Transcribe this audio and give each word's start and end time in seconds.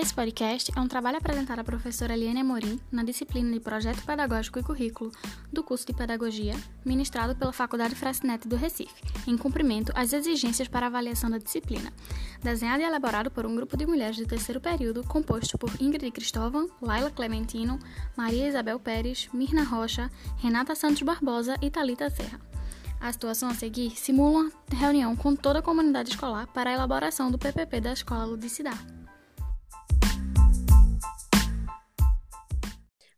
Esse 0.00 0.14
podcast 0.14 0.72
é 0.74 0.80
um 0.80 0.88
trabalho 0.88 1.18
apresentado 1.18 1.58
à 1.58 1.64
professora 1.64 2.14
Eliane 2.14 2.40
Amorim 2.40 2.80
na 2.90 3.04
disciplina 3.04 3.52
de 3.52 3.60
Projeto 3.60 4.02
Pedagógico 4.02 4.58
e 4.58 4.62
Currículo 4.62 5.12
do 5.52 5.62
curso 5.62 5.86
de 5.86 5.92
Pedagogia, 5.92 6.56
ministrado 6.82 7.36
pela 7.36 7.52
Faculdade 7.52 7.94
Frasnet 7.94 8.48
do 8.48 8.56
Recife, 8.56 8.94
em 9.26 9.36
cumprimento 9.36 9.92
às 9.94 10.14
exigências 10.14 10.68
para 10.68 10.86
avaliação 10.86 11.28
da 11.28 11.36
disciplina. 11.36 11.92
Desenhado 12.42 12.82
e 12.82 12.86
elaborado 12.86 13.30
por 13.30 13.44
um 13.44 13.54
grupo 13.54 13.76
de 13.76 13.84
mulheres 13.84 14.16
do 14.16 14.24
terceiro 14.24 14.58
período, 14.58 15.04
composto 15.04 15.58
por 15.58 15.70
Ingrid 15.78 16.10
Cristóvão, 16.12 16.70
Laila 16.80 17.10
Clementino, 17.10 17.78
Maria 18.16 18.48
Isabel 18.48 18.80
Pérez, 18.80 19.28
Mirna 19.34 19.64
Rocha, 19.64 20.10
Renata 20.38 20.74
Santos 20.74 21.02
Barbosa 21.02 21.58
e 21.60 21.68
Talita 21.68 22.08
Serra. 22.08 22.40
A 22.98 23.12
situação 23.12 23.50
a 23.50 23.54
seguir 23.54 23.90
simula 23.98 24.44
uma 24.44 24.52
reunião 24.78 25.14
com 25.14 25.36
toda 25.36 25.58
a 25.58 25.62
comunidade 25.62 26.08
escolar 26.08 26.46
para 26.46 26.70
a 26.70 26.72
elaboração 26.72 27.30
do 27.30 27.38
PPP 27.38 27.82
da 27.82 27.92
Escola 27.92 28.24
Ludicidade. 28.24 28.99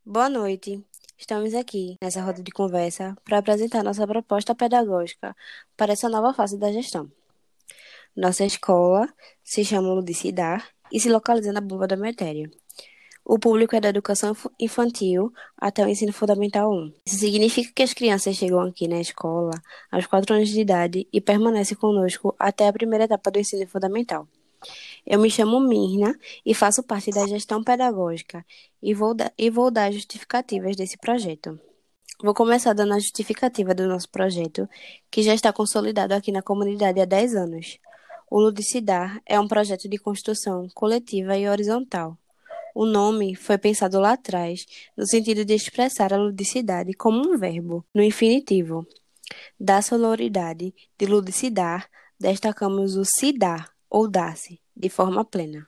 Boa 0.05 0.27
noite. 0.27 0.83
Estamos 1.17 1.53
aqui 1.55 1.95
nessa 2.01 2.21
roda 2.21 2.43
de 2.43 2.51
conversa 2.51 3.15
para 3.23 3.37
apresentar 3.37 3.81
nossa 3.83 4.05
proposta 4.05 4.53
pedagógica 4.53 5.33
para 5.77 5.93
essa 5.93 6.09
nova 6.09 6.33
fase 6.33 6.57
da 6.57 6.69
gestão. 6.73 7.09
Nossa 8.13 8.43
escola 8.43 9.07
se 9.41 9.63
chama 9.63 9.93
Ludicidar 9.93 10.67
e 10.91 10.99
se 10.99 11.09
localiza 11.09 11.53
na 11.53 11.61
Bomba 11.61 11.87
da 11.87 11.95
Matéria. 11.95 12.51
O 13.23 13.39
público 13.39 13.77
é 13.77 13.79
da 13.79 13.87
educação 13.87 14.35
infantil 14.59 15.31
até 15.57 15.85
o 15.85 15.87
ensino 15.87 16.11
fundamental 16.11 16.69
1. 16.69 16.93
Isso 17.05 17.19
significa 17.19 17.71
que 17.73 17.83
as 17.83 17.93
crianças 17.93 18.35
chegam 18.35 18.59
aqui 18.59 18.89
na 18.89 18.99
escola 18.99 19.53
aos 19.89 20.05
4 20.05 20.35
anos 20.35 20.49
de 20.49 20.59
idade 20.59 21.07
e 21.13 21.21
permanecem 21.21 21.77
conosco 21.77 22.35
até 22.37 22.67
a 22.67 22.73
primeira 22.73 23.05
etapa 23.05 23.31
do 23.31 23.39
ensino 23.39 23.65
fundamental. 23.69 24.27
Eu 25.05 25.19
me 25.19 25.29
chamo 25.29 25.59
Mirna 25.59 26.17
e 26.45 26.53
faço 26.53 26.81
parte 26.81 27.11
da 27.11 27.27
gestão 27.27 27.61
pedagógica 27.61 28.45
e 28.81 28.93
vou, 28.93 29.13
da, 29.13 29.31
e 29.37 29.49
vou 29.49 29.69
dar 29.69 29.91
justificativas 29.91 30.77
desse 30.77 30.97
projeto. 30.97 31.59
Vou 32.23 32.33
começar 32.33 32.71
dando 32.71 32.93
a 32.93 32.99
justificativa 32.99 33.75
do 33.75 33.85
nosso 33.85 34.09
projeto, 34.09 34.67
que 35.11 35.21
já 35.21 35.33
está 35.33 35.51
consolidado 35.51 36.13
aqui 36.13 36.31
na 36.31 36.41
comunidade 36.41 37.01
há 37.01 37.05
10 37.05 37.35
anos. 37.35 37.79
O 38.31 38.39
Ludicidar 38.39 39.21
é 39.25 39.37
um 39.37 39.47
projeto 39.47 39.89
de 39.89 39.97
construção 39.97 40.69
coletiva 40.73 41.37
e 41.37 41.49
horizontal. 41.49 42.17
O 42.73 42.85
nome 42.85 43.35
foi 43.35 43.57
pensado 43.57 43.99
lá 43.99 44.13
atrás, 44.13 44.65
no 44.95 45.05
sentido 45.05 45.43
de 45.43 45.53
expressar 45.53 46.13
a 46.13 46.17
ludicidade 46.17 46.93
como 46.93 47.27
um 47.27 47.37
verbo, 47.37 47.85
no 47.93 48.01
infinitivo. 48.01 48.87
Da 49.59 49.81
sonoridade 49.81 50.73
de 50.97 51.05
ludicidar, 51.05 51.89
destacamos 52.17 52.95
o 52.95 53.03
se 53.03 53.37
dar, 53.37 53.69
ou 53.89 54.09
dar-se, 54.09 54.62
de 54.75 54.89
forma 54.89 55.23
plena. 55.23 55.67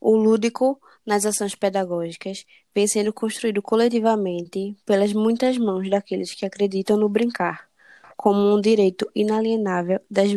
O 0.00 0.16
lúdico, 0.16 0.80
nas 1.06 1.24
ações 1.24 1.54
pedagógicas, 1.54 2.44
vem 2.74 2.86
sendo 2.88 3.12
construído 3.12 3.62
coletivamente 3.62 4.76
pelas 4.84 5.12
muitas 5.12 5.56
mãos 5.58 5.88
daqueles 5.88 6.34
que 6.34 6.44
acreditam 6.44 6.96
no 6.96 7.08
brincar, 7.08 7.68
como 8.16 8.54
um 8.54 8.60
direito 8.60 9.08
inalienável 9.14 10.00
das, 10.10 10.30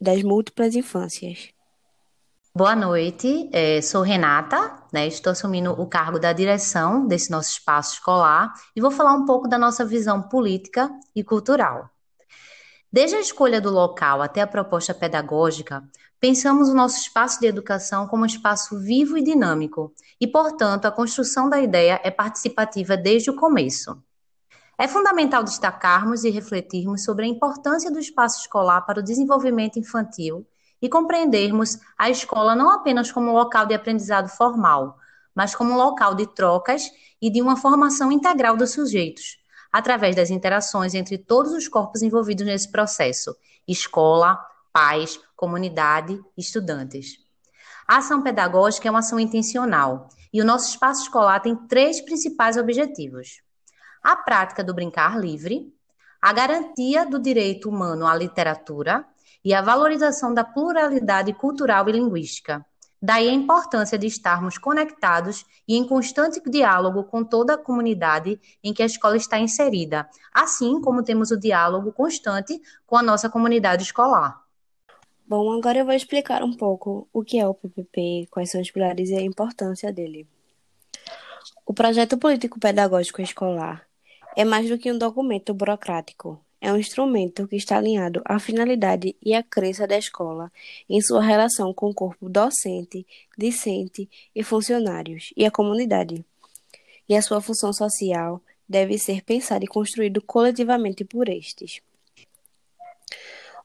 das 0.00 0.22
múltiplas 0.22 0.74
infâncias. 0.74 1.48
Boa 2.54 2.74
noite, 2.74 3.48
é, 3.52 3.80
sou 3.80 4.02
Renata, 4.02 4.82
né, 4.92 5.06
estou 5.06 5.30
assumindo 5.30 5.70
o 5.72 5.86
cargo 5.86 6.18
da 6.18 6.32
direção 6.32 7.06
desse 7.06 7.30
nosso 7.30 7.50
espaço 7.50 7.94
escolar 7.94 8.52
e 8.74 8.80
vou 8.80 8.90
falar 8.90 9.12
um 9.14 9.24
pouco 9.24 9.46
da 9.46 9.58
nossa 9.58 9.84
visão 9.84 10.22
política 10.22 10.90
e 11.14 11.22
cultural. 11.22 11.88
Desde 12.90 13.16
a 13.16 13.20
escolha 13.20 13.60
do 13.60 13.70
local 13.70 14.22
até 14.22 14.40
a 14.40 14.46
proposta 14.46 14.94
pedagógica, 14.94 15.84
pensamos 16.20 16.68
o 16.68 16.74
nosso 16.74 16.98
espaço 16.98 17.40
de 17.40 17.46
educação 17.46 18.06
como 18.06 18.22
um 18.22 18.26
espaço 18.26 18.78
vivo 18.78 19.16
e 19.16 19.22
dinâmico, 19.22 19.92
e, 20.20 20.26
portanto, 20.26 20.86
a 20.86 20.90
construção 20.90 21.48
da 21.48 21.60
ideia 21.60 22.00
é 22.02 22.10
participativa 22.10 22.96
desde 22.96 23.30
o 23.30 23.36
começo. 23.36 24.02
É 24.76 24.86
fundamental 24.86 25.42
destacarmos 25.42 26.24
e 26.24 26.30
refletirmos 26.30 27.04
sobre 27.04 27.24
a 27.24 27.28
importância 27.28 27.90
do 27.90 27.98
espaço 27.98 28.40
escolar 28.40 28.82
para 28.82 29.00
o 29.00 29.02
desenvolvimento 29.02 29.78
infantil 29.78 30.46
e 30.80 30.88
compreendermos 30.88 31.78
a 31.96 32.08
escola 32.08 32.54
não 32.54 32.70
apenas 32.70 33.10
como 33.10 33.30
um 33.30 33.32
local 33.32 33.66
de 33.66 33.74
aprendizado 33.74 34.28
formal, 34.28 34.96
mas 35.34 35.54
como 35.54 35.72
um 35.72 35.76
local 35.76 36.14
de 36.14 36.26
trocas 36.26 36.90
e 37.20 37.30
de 37.30 37.42
uma 37.42 37.56
formação 37.56 38.12
integral 38.12 38.56
dos 38.56 38.70
sujeitos, 38.70 39.38
através 39.72 40.14
das 40.14 40.30
interações 40.30 40.94
entre 40.94 41.18
todos 41.18 41.52
os 41.52 41.66
corpos 41.66 42.02
envolvidos 42.02 42.46
nesse 42.46 42.70
processo: 42.70 43.36
escola, 43.66 44.38
pais, 44.72 45.18
comunidade, 45.38 46.20
estudantes. 46.36 47.16
A 47.86 47.98
ação 47.98 48.20
pedagógica 48.20 48.88
é 48.88 48.90
uma 48.90 48.98
ação 48.98 49.20
intencional 49.20 50.08
e 50.32 50.42
o 50.42 50.44
nosso 50.44 50.68
espaço 50.68 51.04
escolar 51.04 51.38
tem 51.38 51.54
três 51.54 52.00
principais 52.00 52.56
objetivos: 52.56 53.40
a 54.02 54.16
prática 54.16 54.64
do 54.64 54.74
brincar 54.74 55.16
livre, 55.16 55.72
a 56.20 56.32
garantia 56.32 57.06
do 57.06 57.20
direito 57.20 57.68
humano 57.68 58.04
à 58.04 58.16
literatura 58.16 59.06
e 59.44 59.54
a 59.54 59.62
valorização 59.62 60.34
da 60.34 60.42
pluralidade 60.42 61.32
cultural 61.32 61.88
e 61.88 61.92
linguística, 61.92 62.66
Daí 63.00 63.28
a 63.28 63.32
importância 63.32 63.96
de 63.96 64.08
estarmos 64.08 64.58
conectados 64.58 65.46
e 65.68 65.76
em 65.76 65.86
constante 65.86 66.42
diálogo 66.44 67.04
com 67.04 67.22
toda 67.22 67.54
a 67.54 67.58
comunidade 67.58 68.40
em 68.62 68.74
que 68.74 68.82
a 68.82 68.86
escola 68.86 69.16
está 69.16 69.38
inserida, 69.38 70.08
assim 70.34 70.80
como 70.80 71.04
temos 71.04 71.30
o 71.30 71.38
diálogo 71.38 71.92
constante 71.92 72.60
com 72.84 72.96
a 72.96 73.02
nossa 73.02 73.30
comunidade 73.30 73.84
escolar. 73.84 74.47
Bom, 75.28 75.52
agora 75.52 75.78
eu 75.78 75.84
vou 75.84 75.94
explicar 75.94 76.42
um 76.42 76.54
pouco 76.54 77.06
o 77.12 77.22
que 77.22 77.38
é 77.38 77.46
o 77.46 77.52
PPP, 77.52 78.28
quais 78.30 78.50
são 78.50 78.60
os 78.60 78.70
pilares 78.70 79.10
e 79.10 79.14
a 79.14 79.20
importância 79.20 79.92
dele. 79.92 80.26
O 81.66 81.74
projeto 81.74 82.16
político 82.16 82.58
pedagógico 82.58 83.20
escolar 83.20 83.86
é 84.34 84.44
mais 84.44 84.68
do 84.68 84.78
que 84.78 84.90
um 84.90 84.96
documento 84.96 85.52
burocrático 85.52 86.40
é 86.60 86.72
um 86.72 86.76
instrumento 86.76 87.46
que 87.46 87.56
está 87.56 87.78
alinhado 87.78 88.20
à 88.24 88.38
finalidade 88.38 89.14
e 89.22 89.32
à 89.32 89.42
crença 89.42 89.86
da 89.86 89.96
escola 89.96 90.50
em 90.88 91.00
sua 91.00 91.22
relação 91.22 91.72
com 91.72 91.90
o 91.90 91.94
corpo 91.94 92.28
docente, 92.28 93.06
discente 93.36 94.08
e 94.34 94.42
funcionários 94.42 95.32
e 95.36 95.44
a 95.46 95.50
comunidade. 95.50 96.24
E 97.08 97.14
a 97.14 97.22
sua 97.22 97.40
função 97.40 97.72
social 97.72 98.42
deve 98.68 98.98
ser 98.98 99.22
pensada 99.22 99.64
e 99.64 99.68
construído 99.68 100.20
coletivamente 100.20 101.04
por 101.04 101.28
estes. 101.28 101.80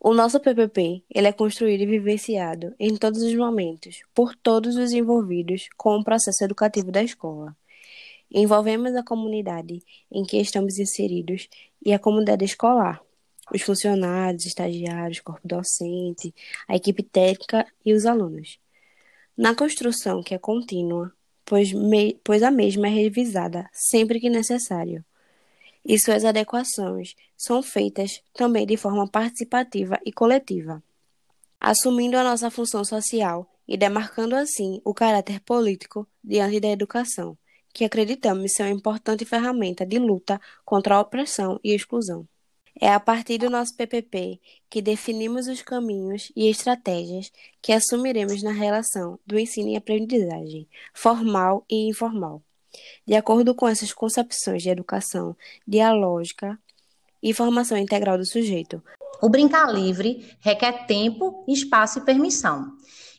O 0.06 0.14
nosso 0.14 0.38
PPP 0.38 1.02
ele 1.10 1.28
é 1.28 1.32
construído 1.32 1.84
e 1.84 1.86
vivenciado 1.86 2.76
em 2.78 2.98
todos 2.98 3.22
os 3.22 3.34
momentos, 3.36 4.02
por 4.14 4.36
todos 4.36 4.76
os 4.76 4.92
envolvidos 4.92 5.70
com 5.78 5.96
o 5.96 6.04
processo 6.04 6.44
educativo 6.44 6.92
da 6.92 7.02
escola. 7.02 7.56
Envolvemos 8.30 8.94
a 8.96 9.02
comunidade 9.02 9.82
em 10.12 10.26
que 10.26 10.42
estamos 10.42 10.78
inseridos 10.78 11.48
e 11.82 11.94
a 11.94 12.00
comunidade 12.00 12.44
escolar, 12.44 13.00
os 13.54 13.62
funcionários, 13.62 14.46
estagiários, 14.46 15.22
corpo 15.22 15.48
docente, 15.48 16.36
a 16.68 16.76
equipe 16.76 17.02
técnica 17.02 17.66
e 17.86 17.94
os 17.94 18.06
alunos. 18.06 18.60
Na 19.38 19.56
construção, 19.56 20.22
que 20.22 20.36
é 20.36 20.38
contínua, 20.38 21.14
pois, 21.46 21.72
me, 21.72 22.20
pois 22.26 22.44
a 22.44 22.52
mesma 22.52 22.88
é 22.88 22.92
revisada 22.92 23.70
sempre 23.72 24.20
que 24.20 24.30
necessário. 24.30 25.02
E 25.86 26.00
suas 26.00 26.24
adequações 26.24 27.16
são 27.38 27.62
feitas 27.62 28.22
também 28.34 28.66
de 28.66 28.78
forma 28.78 29.08
participativa 29.08 30.00
e 30.06 30.12
coletiva, 30.12 30.82
assumindo 31.60 32.18
a 32.18 32.24
nossa 32.24 32.50
função 32.50 32.84
social 32.86 33.50
e 33.68 33.78
demarcando 33.78 34.36
assim 34.36 34.82
o 34.86 34.94
caráter 34.94 35.40
político 35.42 36.08
diante 36.24 36.60
da 36.60 36.70
educação 36.70 37.38
que 37.74 37.84
acreditamos 37.84 38.54
ser 38.54 38.64
uma 38.64 38.70
importante 38.70 39.26
ferramenta 39.26 39.86
de 39.86 39.98
luta 39.98 40.40
contra 40.64 40.96
a 40.96 41.02
opressão 41.02 41.60
e 41.64 41.74
exclusão. 41.74 42.28
É 42.80 42.90
a 42.90 43.00
partir 43.00 43.40
do 43.40 43.50
nosso 43.50 43.76
PPP 43.76 44.40
que 44.70 44.82
definimos 44.82 45.48
os 45.48 45.62
caminhos 45.62 46.32
e 46.36 46.50
estratégias 46.50 47.32
que 47.62 47.72
assumiremos 47.72 48.44
na 48.44 48.52
relação 48.52 49.20
do 49.26 49.40
ensino 49.40 49.70
e 49.70 49.76
aprendizagem, 49.76 50.68
formal 50.94 51.66
e 51.70 51.88
informal. 51.90 52.42
De 53.06 53.16
acordo 53.16 53.54
com 53.54 53.68
essas 53.68 53.94
concepções 53.94 54.64
de 54.64 54.70
educação 54.70 55.36
dialógica 55.68 56.58
e 57.22 57.34
formação 57.34 57.78
integral 57.78 58.18
do 58.18 58.26
sujeito. 58.26 58.84
O 59.22 59.30
brincar 59.30 59.74
livre 59.74 60.36
requer 60.40 60.86
tempo, 60.86 61.46
espaço 61.48 62.00
e 62.00 62.02
permissão. 62.02 62.74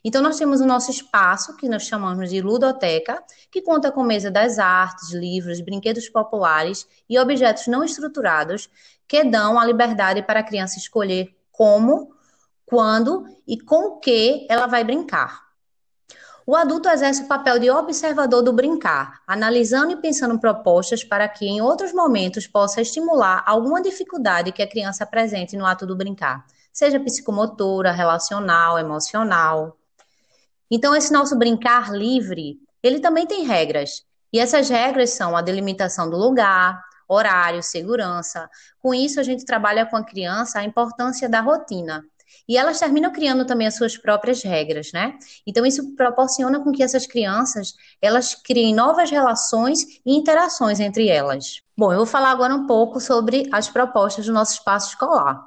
Então, 0.04 0.20
nós 0.22 0.36
temos 0.36 0.60
o 0.60 0.66
nosso 0.66 0.90
espaço, 0.90 1.56
que 1.56 1.66
nós 1.66 1.84
chamamos 1.84 2.28
de 2.28 2.42
ludoteca, 2.42 3.24
que 3.50 3.62
conta 3.62 3.90
com 3.90 4.02
mesa 4.02 4.30
das 4.30 4.58
artes, 4.58 5.12
livros, 5.12 5.62
brinquedos 5.62 6.10
populares 6.10 6.86
e 7.08 7.18
objetos 7.18 7.66
não 7.68 7.82
estruturados 7.82 8.68
que 9.08 9.24
dão 9.24 9.58
a 9.58 9.64
liberdade 9.64 10.22
para 10.22 10.40
a 10.40 10.42
criança 10.42 10.78
escolher 10.78 11.34
como, 11.50 12.14
quando 12.66 13.24
e 13.46 13.58
com 13.58 13.86
o 13.86 13.98
que 13.98 14.46
ela 14.50 14.66
vai 14.66 14.84
brincar. 14.84 15.43
O 16.46 16.54
adulto 16.54 16.90
exerce 16.90 17.22
o 17.22 17.26
papel 17.26 17.58
de 17.58 17.70
observador 17.70 18.42
do 18.42 18.52
brincar, 18.52 19.22
analisando 19.26 19.92
e 19.92 19.96
pensando 19.96 20.38
propostas 20.38 21.02
para 21.02 21.26
que, 21.26 21.46
em 21.46 21.62
outros 21.62 21.94
momentos, 21.94 22.46
possa 22.46 22.82
estimular 22.82 23.42
alguma 23.46 23.80
dificuldade 23.80 24.52
que 24.52 24.62
a 24.62 24.68
criança 24.68 25.04
apresente 25.04 25.56
no 25.56 25.64
ato 25.64 25.86
do 25.86 25.96
brincar, 25.96 26.44
seja 26.70 27.00
psicomotora, 27.00 27.92
relacional, 27.92 28.78
emocional. 28.78 29.78
Então, 30.70 30.94
esse 30.94 31.10
nosso 31.10 31.34
brincar 31.38 31.90
livre, 31.90 32.58
ele 32.82 33.00
também 33.00 33.26
tem 33.26 33.44
regras. 33.44 34.04
E 34.30 34.38
essas 34.38 34.68
regras 34.68 35.10
são 35.10 35.34
a 35.34 35.40
delimitação 35.40 36.10
do 36.10 36.18
lugar, 36.18 36.82
horário, 37.08 37.62
segurança. 37.62 38.50
Com 38.82 38.92
isso, 38.92 39.18
a 39.18 39.22
gente 39.22 39.46
trabalha 39.46 39.86
com 39.86 39.96
a 39.96 40.04
criança 40.04 40.58
a 40.58 40.64
importância 40.64 41.26
da 41.26 41.40
rotina. 41.40 42.04
E 42.48 42.56
elas 42.56 42.78
terminam 42.78 43.12
criando 43.12 43.44
também 43.44 43.66
as 43.66 43.76
suas 43.76 43.96
próprias 43.96 44.42
regras, 44.42 44.92
né? 44.92 45.18
Então 45.46 45.64
isso 45.64 45.94
proporciona 45.94 46.60
com 46.60 46.72
que 46.72 46.82
essas 46.82 47.06
crianças, 47.06 47.74
elas 48.00 48.34
criem 48.34 48.74
novas 48.74 49.10
relações 49.10 50.00
e 50.04 50.14
interações 50.14 50.80
entre 50.80 51.08
elas. 51.08 51.62
Bom, 51.76 51.92
eu 51.92 51.98
vou 51.98 52.06
falar 52.06 52.30
agora 52.30 52.54
um 52.54 52.66
pouco 52.66 53.00
sobre 53.00 53.48
as 53.52 53.68
propostas 53.68 54.26
do 54.26 54.32
nosso 54.32 54.54
espaço 54.54 54.90
escolar. 54.90 55.44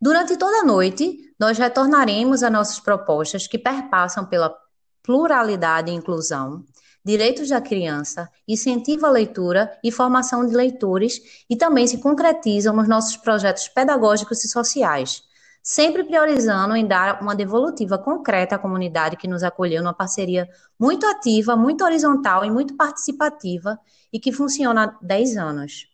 Durante 0.00 0.36
toda 0.36 0.58
a 0.58 0.64
noite, 0.64 1.18
nós 1.38 1.58
retornaremos 1.58 2.42
a 2.42 2.50
nossas 2.50 2.80
propostas 2.80 3.46
que 3.46 3.58
perpassam 3.58 4.24
pela 4.24 4.54
pluralidade 5.02 5.90
e 5.90 5.94
inclusão, 5.94 6.64
direitos 7.04 7.48
da 7.48 7.60
criança, 7.60 8.28
incentivo 8.46 9.06
à 9.06 9.10
leitura 9.10 9.72
e 9.82 9.90
formação 9.90 10.44
de 10.44 10.54
leitores 10.54 11.20
e 11.48 11.56
também 11.56 11.86
se 11.86 11.98
concretizam 11.98 12.76
nos 12.76 12.86
nossos 12.86 13.16
projetos 13.16 13.66
pedagógicos 13.68 14.44
e 14.44 14.48
sociais, 14.48 15.22
sempre 15.62 16.04
priorizando 16.04 16.74
em 16.74 16.86
dar 16.86 17.20
uma 17.22 17.34
devolutiva 17.34 17.98
concreta 17.98 18.56
à 18.56 18.58
comunidade 18.58 19.16
que 19.16 19.28
nos 19.28 19.42
acolheu 19.42 19.82
numa 19.82 19.94
parceria 19.94 20.48
muito 20.78 21.06
ativa, 21.06 21.56
muito 21.56 21.84
horizontal 21.84 22.44
e 22.44 22.50
muito 22.50 22.74
participativa 22.74 23.78
e 24.12 24.18
que 24.18 24.32
funciona 24.32 24.84
há 24.84 24.98
10 25.04 25.36
anos. 25.36 25.86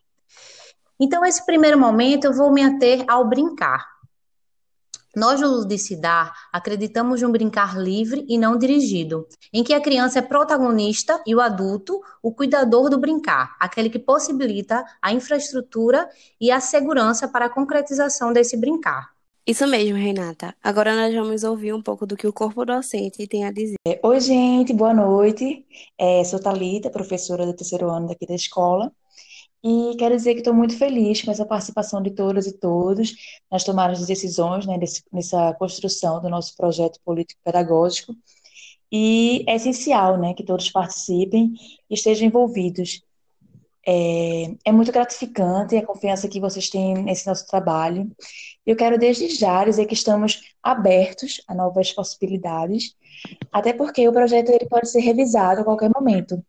Então, 0.99 1.25
esse 1.25 1.45
primeiro 1.45 1.79
momento 1.79 2.25
eu 2.25 2.33
vou 2.33 2.53
me 2.53 2.63
ater 2.63 3.05
ao 3.09 3.29
brincar. 3.29 3.95
Nós, 5.15 5.41
do 5.41 5.49
Ludicidar, 5.49 6.35
acreditamos 6.53 7.23
num 7.23 7.31
brincar 7.31 7.79
livre 7.79 8.27
e 8.29 8.37
não 8.37 8.59
dirigido, 8.59 9.29
em 9.53 9.63
que 9.63 9.73
a 9.73 9.81
criança 9.81 10.19
é 10.19 10.23
protagonista 10.23 11.23
e 11.25 11.35
o 11.35 11.41
adulto 11.41 12.03
o 12.21 12.35
cuidador 12.35 12.91
do 12.91 12.99
brincar, 12.99 13.55
aquele 13.61 13.89
que 13.89 13.99
possibilita 13.99 14.85
a 15.01 15.13
infraestrutura 15.13 16.09
e 16.41 16.51
a 16.51 16.59
segurança 16.59 17.29
para 17.29 17.47
a 17.47 17.51
concretização 17.51 18.33
desse 18.33 18.57
brincar. 18.57 19.14
Isso 19.47 19.67
mesmo, 19.67 19.99
Renata. 19.99 20.57
Agora 20.63 20.97
nós 20.97 21.15
vamos 21.15 21.45
ouvir 21.45 21.75
um 21.75 21.83
pouco 21.83 22.07
do 22.07 22.17
que 22.17 22.27
o 22.27 22.33
corpo 22.33 22.65
docente 22.65 23.27
tem 23.27 23.45
a 23.45 23.53
dizer. 23.53 23.77
Oi, 24.03 24.19
gente, 24.19 24.73
boa 24.73 24.95
noite. 24.95 25.67
É, 25.99 26.25
sou 26.25 26.41
Thalita, 26.41 26.89
professora 26.89 27.45
do 27.45 27.55
terceiro 27.55 27.91
ano 27.91 28.09
daqui 28.09 28.27
da 28.27 28.35
escola. 28.35 28.91
E 29.63 29.97
quero 29.99 30.17
dizer 30.17 30.33
que 30.33 30.41
estou 30.41 30.55
muito 30.55 30.79
feliz 30.79 31.21
com 31.21 31.31
essa 31.31 31.45
participação 31.45 32.03
de 32.03 32.11
todas 32.13 32.47
e 32.47 32.59
todos 32.59 33.15
nas 33.51 33.65
tomadas 33.65 33.99
de 33.99 34.07
decisões, 34.07 34.67
né, 34.67 34.79
desse, 34.79 35.03
nessa 35.13 35.53
construção 35.55 36.23
do 36.23 36.31
nosso 36.31 36.57
projeto 36.57 36.99
político-pedagógico. 37.05 38.15
E 38.91 39.45
é 39.47 39.57
essencial 39.57 40.19
né, 40.19 40.33
que 40.33 40.43
todos 40.43 40.71
participem 40.71 41.53
e 41.91 41.95
estejam 41.95 42.29
envolvidos. 42.29 43.03
É, 43.87 44.55
é 44.65 44.73
muito 44.73 44.91
gratificante 44.91 45.77
a 45.77 45.85
confiança 45.85 46.29
que 46.29 46.41
vocês 46.41 46.71
têm 46.71 46.95
nesse 46.95 47.27
nosso 47.27 47.47
trabalho. 47.47 48.11
Eu 48.65 48.77
quero 48.77 48.99
desde 48.99 49.29
já 49.29 49.65
dizer 49.65 49.87
que 49.87 49.95
estamos 49.95 50.41
abertos 50.63 51.43
a 51.47 51.55
novas 51.55 51.93
possibilidades, 51.93 52.95
até 53.53 53.73
porque 53.73 54.09
o 54.09 54.13
projeto 54.13 54.51
ele 54.51 54.67
pode 54.69 54.89
ser 54.89 55.01
revisado 55.01 55.61
a 55.61 55.65
qualquer 55.65 55.91
momento. 55.91 56.43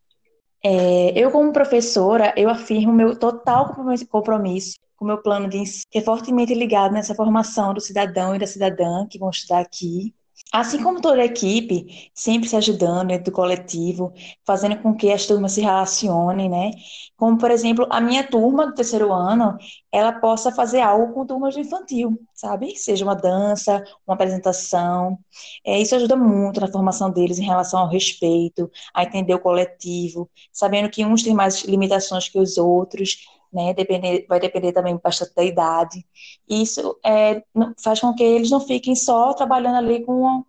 É, 0.64 1.12
eu, 1.16 1.30
como 1.30 1.54
professora, 1.54 2.34
eu 2.36 2.50
afirmo 2.50 2.92
meu 2.92 3.18
total 3.18 3.76
compromisso 4.10 4.78
com 4.96 5.06
o 5.06 5.08
meu 5.08 5.22
plano 5.22 5.48
de 5.50 5.58
ensino, 5.58 5.84
que 5.92 6.00
é 6.00 6.02
fortemente 6.02 6.54
ligado 6.54 6.94
nessa 6.94 7.14
formação 7.14 7.74
do 7.74 7.82
cidadão 7.82 8.36
e 8.36 8.40
da 8.40 8.48
cidadã 8.48 9.06
que 9.08 9.20
vão 9.20 9.30
estudar 9.30 9.60
aqui, 9.60 10.14
Assim 10.52 10.82
como 10.82 11.02
toda 11.02 11.22
a 11.22 11.26
equipe, 11.26 12.10
sempre 12.14 12.48
se 12.48 12.56
ajudando 12.56 13.10
dentro 13.10 13.26
do 13.26 13.32
coletivo, 13.32 14.14
fazendo 14.46 14.78
com 14.82 14.96
que 14.96 15.12
as 15.12 15.26
turmas 15.26 15.54
se 15.54 15.62
relacionem, 15.62 16.50
né? 16.50 16.72
Como, 17.18 17.38
por 17.38 17.52
exemplo, 17.52 17.86
a 17.90 18.00
minha 18.00 18.26
turma 18.26 18.66
do 18.68 18.74
terceiro 18.74 19.12
ano, 19.12 19.58
ela 19.92 20.14
possa 20.14 20.52
fazer 20.52 20.82
algo 20.82 21.14
com 21.14 21.26
turmas 21.26 21.56
do 21.56 21.62
infantil, 21.62 22.18
sabe? 22.34 22.76
Seja 22.78 23.04
uma 23.04 23.16
dança, 23.16 23.84
uma 24.08 24.14
apresentação. 24.16 25.18
É, 25.66 25.80
isso 25.80 25.96
ajuda 25.96 26.16
muito 26.16 26.60
na 26.62 26.68
formação 26.72 27.12
deles 27.12 27.40
em 27.40 27.44
relação 27.46 27.80
ao 27.80 27.90
respeito, 27.90 28.70
a 28.94 29.04
entender 29.04 29.34
o 29.34 29.40
coletivo, 29.40 30.30
sabendo 30.52 30.90
que 30.90 31.06
uns 31.06 31.24
têm 31.24 31.34
mais 31.34 31.64
limitações 31.64 32.30
que 32.30 32.40
os 32.40 32.58
outros, 32.58 33.18
né? 33.56 33.74
Depender, 33.74 34.26
vai 34.28 34.40
depender 34.40 34.74
também 34.74 35.00
bastante 35.02 35.34
da 35.34 35.44
idade. 35.44 36.06
Isso 36.48 37.00
é, 37.04 37.42
faz 37.82 38.02
com 38.02 38.14
que 38.14 38.24
eles 38.24 38.52
não 38.52 38.60
fiquem 38.60 38.94
só 38.96 39.34
trabalhando 39.34 39.78
ali 39.78 40.04
com 40.04 40.44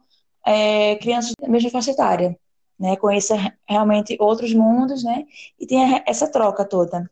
é, 0.44 0.96
crianças 0.96 1.32
da 1.40 1.48
mesma 1.48 1.70
faixa 1.70 1.92
etária, 1.92 2.36
né? 2.78 2.96
Conheça 2.96 3.36
realmente 3.66 4.16
outros 4.20 4.52
mundos, 4.52 5.04
né? 5.04 5.24
E 5.58 5.66
tenha 5.66 6.02
essa 6.06 6.30
troca 6.30 6.64
toda. 6.64 7.08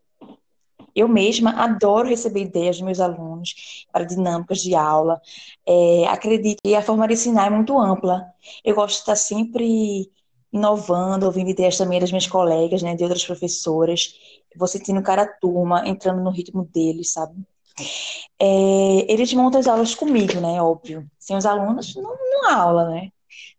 Eu 0.94 1.08
mesma 1.08 1.50
adoro 1.62 2.08
receber 2.08 2.43
ideias 2.43 2.76
dos 2.76 2.85
meus 2.85 3.00
alunos 3.00 3.87
para 3.93 4.05
dinâmicas 4.05 4.61
de 4.61 4.75
aula. 4.75 5.20
É, 5.67 6.06
acredito 6.08 6.58
que 6.64 6.75
a 6.75 6.82
forma 6.82 7.06
de 7.08 7.14
ensinar 7.14 7.47
é 7.47 7.50
muito 7.50 7.79
ampla. 7.79 8.26
Eu 8.64 8.75
gosto 8.75 8.97
de 8.97 9.00
estar 9.00 9.17
sempre 9.17 10.11
inovando, 10.55 11.27
ouvindo 11.27 11.51
ideias 11.51 11.77
também 11.77 12.01
das 12.01 12.11
minhas 12.11 12.27
colegas, 12.27 12.83
né, 12.83 12.95
de 12.95 13.03
outras 13.03 13.27
professoras 13.27 14.15
vou 14.56 14.69
sentindo 14.69 15.03
cada 15.03 15.27
turma 15.27 15.87
entrando 15.87 16.23
no 16.23 16.31
ritmo 16.31 16.65
deles, 16.65 17.12
sabe? 17.12 17.35
É, 18.39 19.12
eles 19.12 19.33
montam 19.35 19.61
as 19.61 19.67
aulas 19.67 19.95
comigo, 19.95 20.41
né? 20.41 20.62
Óbvio. 20.62 21.09
Sem 21.19 21.37
os 21.37 21.45
alunos, 21.45 21.95
não, 21.97 22.17
não 22.17 22.49
há 22.49 22.55
aula, 22.55 22.91
né? 22.91 23.11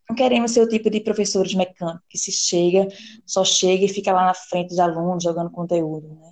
Não 0.09 0.15
queremos 0.15 0.51
ser 0.51 0.61
o 0.61 0.69
tipo 0.69 0.89
de 0.89 1.01
professores 1.01 1.53
mecânicos 1.53 2.05
que 2.07 2.17
se 2.17 2.31
chega, 2.31 2.87
só 3.25 3.43
chega 3.43 3.85
e 3.85 3.89
fica 3.89 4.13
lá 4.13 4.25
na 4.25 4.33
frente 4.33 4.69
dos 4.69 4.79
alunos 4.79 5.23
jogando 5.23 5.49
conteúdo, 5.49 6.07
né? 6.07 6.31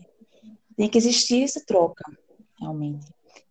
Tem 0.78 0.90
que 0.90 0.98
existir 0.98 1.44
essa 1.44 1.64
troca, 1.66 2.04
realmente. 2.60 3.06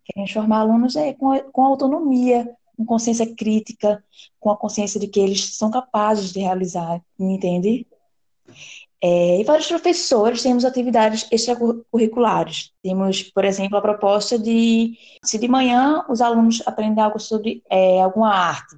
Queremos 0.05 0.32
formar 0.32 0.61
alunos 0.61 0.97
é, 0.97 1.12
com, 1.12 1.38
com 1.53 1.65
autonomia, 1.65 2.49
com 2.82 2.94
consciência 2.94 3.34
crítica, 3.34 4.02
com 4.40 4.50
a 4.50 4.56
consciência 4.56 4.99
de 4.99 5.06
que 5.06 5.20
eles 5.20 5.56
são 5.56 5.70
capazes 5.70 6.32
de 6.32 6.40
realizar, 6.40 7.00
entende? 7.19 7.87
É, 9.00 9.40
e 9.40 9.44
para 9.44 9.61
os 9.61 9.67
professores, 9.67 10.43
temos 10.43 10.64
atividades 10.64 11.26
extracurriculares. 11.31 12.73
Temos, 12.82 13.23
por 13.23 13.44
exemplo, 13.44 13.76
a 13.76 13.82
proposta 13.82 14.38
de, 14.38 14.96
se 15.25 15.38
de 15.38 15.49
manhã 15.49 16.05
os 16.08 16.20
alunos 16.20 16.62
aprendem 16.67 17.02
algo 17.02 17.19
sobre 17.19 17.62
é, 17.69 18.01
alguma 18.01 18.32
arte, 18.32 18.77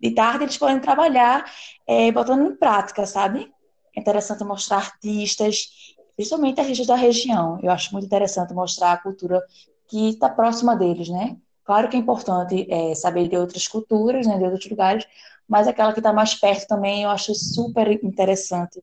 de 0.00 0.10
tarde 0.12 0.44
eles 0.44 0.56
podem 0.56 0.80
trabalhar 0.80 1.44
é, 1.86 2.10
botando 2.12 2.46
em 2.50 2.56
prática, 2.56 3.04
sabe? 3.04 3.52
É 3.94 4.00
interessante 4.00 4.44
mostrar 4.44 4.78
artistas, 4.78 5.68
principalmente 6.14 6.60
artistas 6.60 6.86
da 6.86 6.94
região. 6.94 7.58
Eu 7.62 7.70
acho 7.70 7.92
muito 7.92 8.06
interessante 8.06 8.54
mostrar 8.54 8.92
a 8.92 8.98
cultura 8.98 9.42
que 9.88 10.10
está 10.10 10.28
próxima 10.28 10.76
deles, 10.76 11.08
né? 11.08 11.36
Claro 11.68 11.90
que 11.90 11.96
é 11.96 12.00
importante 12.00 12.66
é, 12.70 12.94
saber 12.94 13.28
de 13.28 13.36
outras 13.36 13.68
culturas, 13.68 14.26
né, 14.26 14.38
de 14.38 14.44
outros 14.44 14.70
lugares, 14.70 15.06
mas 15.46 15.68
aquela 15.68 15.92
que 15.92 16.00
está 16.00 16.14
mais 16.14 16.34
perto 16.34 16.66
também 16.66 17.02
eu 17.02 17.10
acho 17.10 17.34
super 17.34 17.86
interessante 18.02 18.80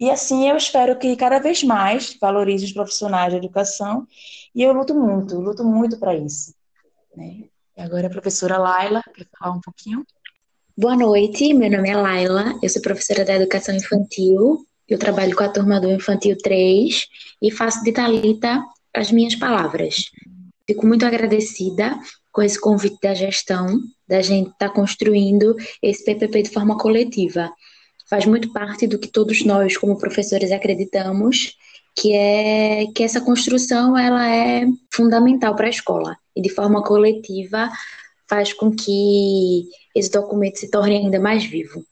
e 0.00 0.10
assim 0.10 0.48
eu 0.48 0.56
espero 0.56 0.96
que 0.96 1.16
cada 1.16 1.40
vez 1.40 1.64
mais 1.64 2.16
valorize 2.20 2.64
os 2.64 2.72
profissionais 2.72 3.32
da 3.32 3.38
educação 3.38 4.06
e 4.54 4.62
eu 4.62 4.72
luto 4.72 4.94
muito, 4.94 5.40
luto 5.40 5.64
muito 5.64 5.98
para 5.98 6.14
isso. 6.14 6.54
Né? 7.16 7.44
E 7.76 7.80
agora 7.80 8.06
a 8.06 8.10
professora 8.10 8.58
Laila 8.58 9.02
quer 9.12 9.26
falar 9.36 9.56
um 9.56 9.60
pouquinho. 9.60 10.06
Boa 10.76 10.96
noite, 10.96 11.52
meu 11.52 11.68
nome 11.68 11.90
é 11.90 11.96
Laila, 11.96 12.54
eu 12.62 12.68
sou 12.68 12.80
professora 12.80 13.24
da 13.24 13.34
educação 13.34 13.74
infantil, 13.74 14.64
eu 14.88 14.98
trabalho 14.98 15.34
com 15.34 15.42
a 15.42 15.48
turma 15.48 15.80
do 15.80 15.90
Infantil 15.90 16.38
3 16.38 17.08
e 17.42 17.50
faço 17.50 17.82
de 17.82 17.90
Talita 17.90 18.62
as 18.94 19.10
minhas 19.10 19.34
palavras. 19.34 20.12
Fico 20.68 20.86
muito 20.86 21.04
agradecida 21.04 21.98
com 22.30 22.42
esse 22.42 22.60
convite 22.60 22.98
da 23.02 23.14
gestão, 23.14 23.80
da 24.06 24.20
gente 24.20 24.50
estar 24.50 24.68
tá 24.68 24.74
construindo 24.74 25.56
esse 25.82 26.04
PPP 26.04 26.42
de 26.42 26.50
forma 26.50 26.78
coletiva 26.78 27.50
faz 28.08 28.24
muito 28.24 28.52
parte 28.52 28.86
do 28.86 28.98
que 28.98 29.08
todos 29.08 29.44
nós, 29.44 29.76
como 29.76 29.98
professores, 29.98 30.50
acreditamos, 30.50 31.56
que 31.94 32.14
é 32.14 32.86
que 32.94 33.02
essa 33.02 33.20
construção 33.20 33.96
ela 33.98 34.28
é 34.28 34.64
fundamental 34.92 35.54
para 35.54 35.66
a 35.66 35.70
escola 35.70 36.16
e 36.34 36.40
de 36.40 36.48
forma 36.48 36.82
coletiva 36.82 37.68
faz 38.26 38.52
com 38.52 38.70
que 38.70 39.64
esse 39.94 40.10
documento 40.10 40.58
se 40.58 40.70
torne 40.70 40.96
ainda 40.96 41.20
mais 41.20 41.44
vivo. 41.44 41.84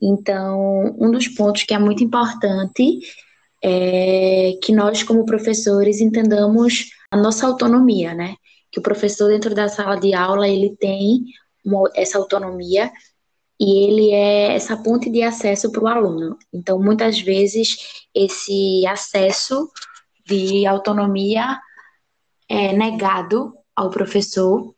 Então, 0.00 0.94
um 0.98 1.10
dos 1.10 1.26
pontos 1.28 1.64
que 1.64 1.74
é 1.74 1.78
muito 1.78 2.04
importante 2.04 3.00
é 3.64 4.52
que 4.62 4.72
nós, 4.72 5.02
como 5.02 5.24
professores, 5.24 6.00
entendamos 6.00 6.90
a 7.16 7.20
nossa 7.22 7.46
autonomia, 7.46 8.14
né? 8.14 8.36
Que 8.70 8.78
o 8.78 8.82
professor 8.82 9.28
dentro 9.28 9.54
da 9.54 9.68
sala 9.68 9.96
de 9.96 10.14
aula 10.14 10.46
ele 10.46 10.76
tem 10.76 11.24
uma, 11.64 11.90
essa 11.94 12.18
autonomia 12.18 12.92
e 13.58 13.88
ele 13.88 14.10
é 14.10 14.54
essa 14.54 14.76
ponte 14.76 15.10
de 15.10 15.22
acesso 15.22 15.72
para 15.72 15.82
o 15.82 15.88
aluno. 15.88 16.38
Então, 16.52 16.78
muitas 16.78 17.18
vezes, 17.18 17.76
esse 18.14 18.86
acesso 18.86 19.70
de 20.26 20.66
autonomia 20.66 21.58
é 22.48 22.72
negado 22.72 23.54
ao 23.74 23.90
professor 23.90 24.74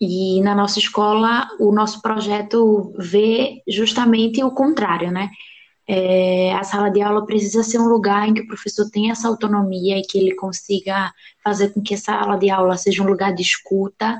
E 0.00 0.40
na 0.40 0.54
nossa 0.54 0.78
escola, 0.78 1.46
o 1.58 1.72
nosso 1.72 2.00
projeto 2.00 2.94
vê 2.98 3.62
justamente 3.68 4.42
o 4.42 4.50
contrário, 4.50 5.10
né? 5.10 5.28
É, 5.92 6.52
a 6.52 6.62
sala 6.62 6.88
de 6.88 7.02
aula 7.02 7.26
precisa 7.26 7.64
ser 7.64 7.80
um 7.80 7.88
lugar 7.88 8.28
em 8.28 8.32
que 8.32 8.42
o 8.42 8.46
professor 8.46 8.88
tenha 8.88 9.10
essa 9.10 9.26
autonomia 9.26 9.98
e 9.98 10.02
que 10.02 10.18
ele 10.18 10.36
consiga 10.36 11.12
fazer 11.42 11.74
com 11.74 11.82
que 11.82 11.94
a 11.94 11.98
sala 11.98 12.36
de 12.36 12.48
aula 12.48 12.76
seja 12.76 13.02
um 13.02 13.06
lugar 13.06 13.34
de 13.34 13.42
escuta. 13.42 14.16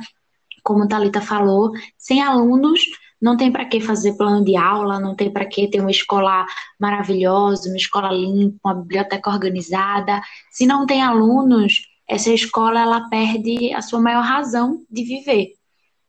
Como 0.65 0.83
a 0.83 0.89
Thalita 0.89 1.21
falou, 1.21 1.71
sem 1.97 2.21
alunos 2.21 2.81
não 3.23 3.37
tem 3.37 3.53
para 3.53 3.67
que 3.67 3.81
fazer 3.81 4.15
plano 4.15 4.45
de 4.45 4.57
aula, 4.57 4.99
não 4.99 5.15
tem 5.15 5.31
para 5.31 5.45
que 5.45 5.69
ter 5.69 5.81
uma 5.81 5.93
escola 5.93 6.45
maravilhosa, 6.77 7.69
uma 7.69 7.77
escola 7.77 8.11
limpa, 8.11 8.59
uma 8.65 8.75
biblioteca 8.75 9.31
organizada. 9.31 10.21
Se 10.51 10.67
não 10.67 10.87
tem 10.87 11.01
alunos, 11.01 11.87
essa 12.09 12.31
escola 12.31 12.81
ela 12.81 13.09
perde 13.09 13.73
a 13.73 13.81
sua 13.81 14.01
maior 14.01 14.25
razão 14.25 14.85
de 14.91 15.05
viver, 15.05 15.53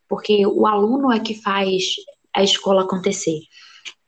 porque 0.10 0.44
o 0.44 0.66
aluno 0.66 1.12
é 1.12 1.20
que 1.20 1.36
faz 1.40 1.84
a 2.34 2.42
escola 2.42 2.82
acontecer. 2.82 3.42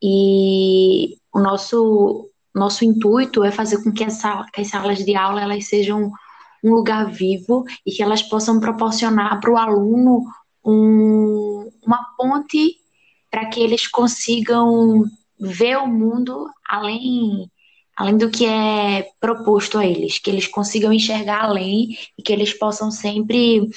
E 0.01 1.21
o 1.33 1.39
nosso 1.39 2.29
nosso 2.53 2.85
intuito 2.85 3.43
é 3.43 3.51
fazer 3.51 3.83
com 3.83 3.91
que, 3.91 4.03
essa, 4.03 4.45
que 4.53 4.61
as 4.61 4.67
salas 4.67 4.99
de 4.99 5.15
aula 5.15 5.41
elas 5.41 5.65
sejam 5.65 6.11
um 6.63 6.71
lugar 6.71 7.09
vivo 7.11 7.65
e 7.83 7.91
que 7.91 8.03
elas 8.03 8.21
possam 8.21 8.59
proporcionar 8.59 9.39
para 9.39 9.51
o 9.51 9.57
aluno 9.57 10.23
um, 10.63 11.69
uma 11.83 12.05
ponte 12.15 12.75
para 13.31 13.47
que 13.47 13.59
eles 13.59 13.87
consigam 13.87 15.03
ver 15.39 15.77
o 15.77 15.87
mundo 15.87 16.47
além 16.69 17.49
além 17.95 18.17
do 18.17 18.29
que 18.29 18.45
é 18.45 19.07
proposto 19.19 19.77
a 19.77 19.85
eles, 19.85 20.17
que 20.17 20.29
eles 20.29 20.47
consigam 20.47 20.91
enxergar 20.91 21.43
além 21.43 21.95
e 22.17 22.23
que 22.23 22.33
eles 22.33 22.51
possam 22.51 22.89
sempre 22.89 23.69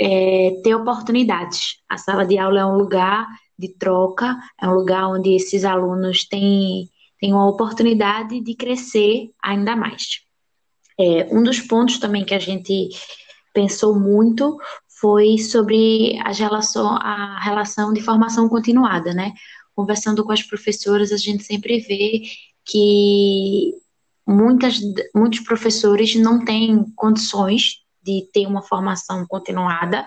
é, 0.00 0.58
ter 0.64 0.74
oportunidades. 0.74 1.76
A 1.86 1.98
sala 1.98 2.24
de 2.24 2.38
aula 2.38 2.60
é 2.60 2.64
um 2.64 2.78
lugar 2.78 3.26
de 3.60 3.68
troca, 3.68 4.36
é 4.60 4.66
um 4.66 4.74
lugar 4.74 5.08
onde 5.08 5.34
esses 5.34 5.64
alunos 5.64 6.26
têm, 6.26 6.88
têm 7.20 7.32
uma 7.32 7.48
oportunidade 7.48 8.40
de 8.40 8.54
crescer 8.54 9.30
ainda 9.42 9.76
mais. 9.76 10.20
É, 10.98 11.28
um 11.30 11.42
dos 11.42 11.60
pontos 11.60 11.98
também 11.98 12.24
que 12.24 12.34
a 12.34 12.38
gente 12.38 12.88
pensou 13.54 13.98
muito 13.98 14.58
foi 15.00 15.38
sobre 15.38 16.18
a 16.20 16.32
relação, 16.32 16.88
a 16.96 17.38
relação 17.42 17.92
de 17.92 18.02
formação 18.02 18.48
continuada, 18.48 19.14
né? 19.14 19.32
Conversando 19.74 20.24
com 20.24 20.32
as 20.32 20.42
professoras, 20.42 21.10
a 21.12 21.16
gente 21.16 21.42
sempre 21.42 21.78
vê 21.80 22.22
que 22.66 23.74
muitas, 24.26 24.78
muitos 25.14 25.40
professores 25.40 26.14
não 26.16 26.44
têm 26.44 26.84
condições 26.94 27.80
de 28.02 28.28
ter 28.32 28.46
uma 28.46 28.62
formação 28.62 29.26
continuada, 29.26 30.06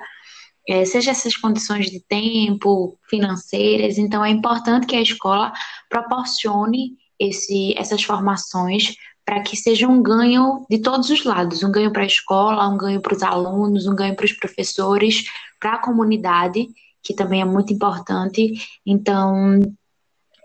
é, 0.67 0.85
seja 0.85 1.11
essas 1.11 1.35
condições 1.35 1.87
de 1.87 1.99
tempo, 1.99 2.97
financeiras, 3.09 3.97
então 3.97 4.23
é 4.23 4.29
importante 4.29 4.87
que 4.87 4.95
a 4.95 5.01
escola 5.01 5.51
proporcione 5.89 6.97
esse, 7.19 7.73
essas 7.77 8.03
formações 8.03 8.95
para 9.25 9.41
que 9.41 9.55
seja 9.55 9.87
um 9.87 10.01
ganho 10.01 10.65
de 10.69 10.79
todos 10.79 11.09
os 11.09 11.23
lados, 11.23 11.63
um 11.63 11.71
ganho 11.71 11.91
para 11.91 12.03
a 12.03 12.07
escola, 12.07 12.67
um 12.67 12.77
ganho 12.77 13.01
para 13.01 13.15
os 13.15 13.23
alunos, 13.23 13.87
um 13.87 13.95
ganho 13.95 14.15
para 14.15 14.25
os 14.25 14.33
professores, 14.33 15.25
para 15.59 15.73
a 15.73 15.81
comunidade, 15.81 16.67
que 17.01 17.13
também 17.13 17.41
é 17.41 17.45
muito 17.45 17.71
importante. 17.71 18.53
Então, 18.85 19.59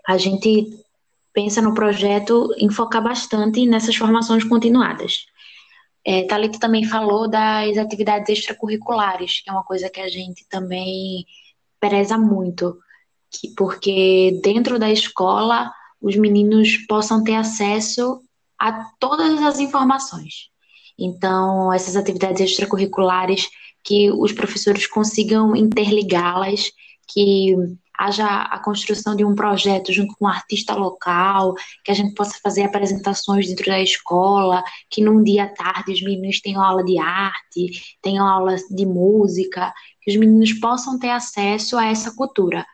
a 0.07 0.17
gente 0.17 0.67
pensa 1.33 1.61
no 1.61 1.73
projeto 1.73 2.53
em 2.57 2.69
focar 2.69 3.03
bastante 3.03 3.65
nessas 3.65 3.95
formações 3.95 4.43
continuadas. 4.43 5.25
É, 6.05 6.23
Thalita 6.23 6.59
também 6.59 6.85
falou 6.85 7.29
das 7.29 7.77
atividades 7.77 8.29
extracurriculares, 8.29 9.41
que 9.41 9.49
é 9.49 9.53
uma 9.53 9.63
coisa 9.63 9.89
que 9.89 9.99
a 9.99 10.09
gente 10.09 10.45
também 10.47 11.25
preza 11.79 12.17
muito, 12.17 12.77
que, 13.31 13.53
porque 13.55 14.39
dentro 14.43 14.79
da 14.79 14.91
escola 14.91 15.71
os 16.01 16.15
meninos 16.15 16.77
possam 16.87 17.23
ter 17.23 17.35
acesso 17.35 18.21
a 18.57 18.85
todas 18.99 19.41
as 19.41 19.59
informações. 19.59 20.49
Então, 20.97 21.71
essas 21.71 21.95
atividades 21.95 22.41
extracurriculares, 22.41 23.49
que 23.83 24.11
os 24.11 24.33
professores 24.33 24.85
consigam 24.85 25.55
interligá-las, 25.55 26.71
que 27.07 27.55
haja 27.99 28.25
a 28.25 28.57
construção 28.59 29.13
de 29.13 29.25
um 29.25 29.35
projeto 29.35 29.91
junto 29.91 30.15
com 30.15 30.23
um 30.23 30.27
artista 30.29 30.73
local, 30.73 31.53
que 31.83 31.91
a 31.91 31.93
gente 31.93 32.13
possa 32.13 32.39
fazer 32.41 32.63
apresentações 32.63 33.45
dentro 33.45 33.65
da 33.65 33.81
escola, 33.81 34.63
que 34.89 35.01
num 35.01 35.21
dia 35.21 35.43
à 35.43 35.47
tarde 35.49 35.91
os 35.91 36.01
meninos 36.01 36.39
tenham 36.39 36.63
aula 36.63 36.81
de 36.81 36.97
arte, 36.97 37.97
tenham 38.01 38.25
aula 38.25 38.55
de 38.55 38.85
música, 38.85 39.73
que 40.01 40.11
os 40.11 40.17
meninos 40.17 40.53
possam 40.53 40.97
ter 40.97 41.09
acesso 41.09 41.77
a 41.77 41.87
essa 41.87 42.15
cultura. 42.15 42.65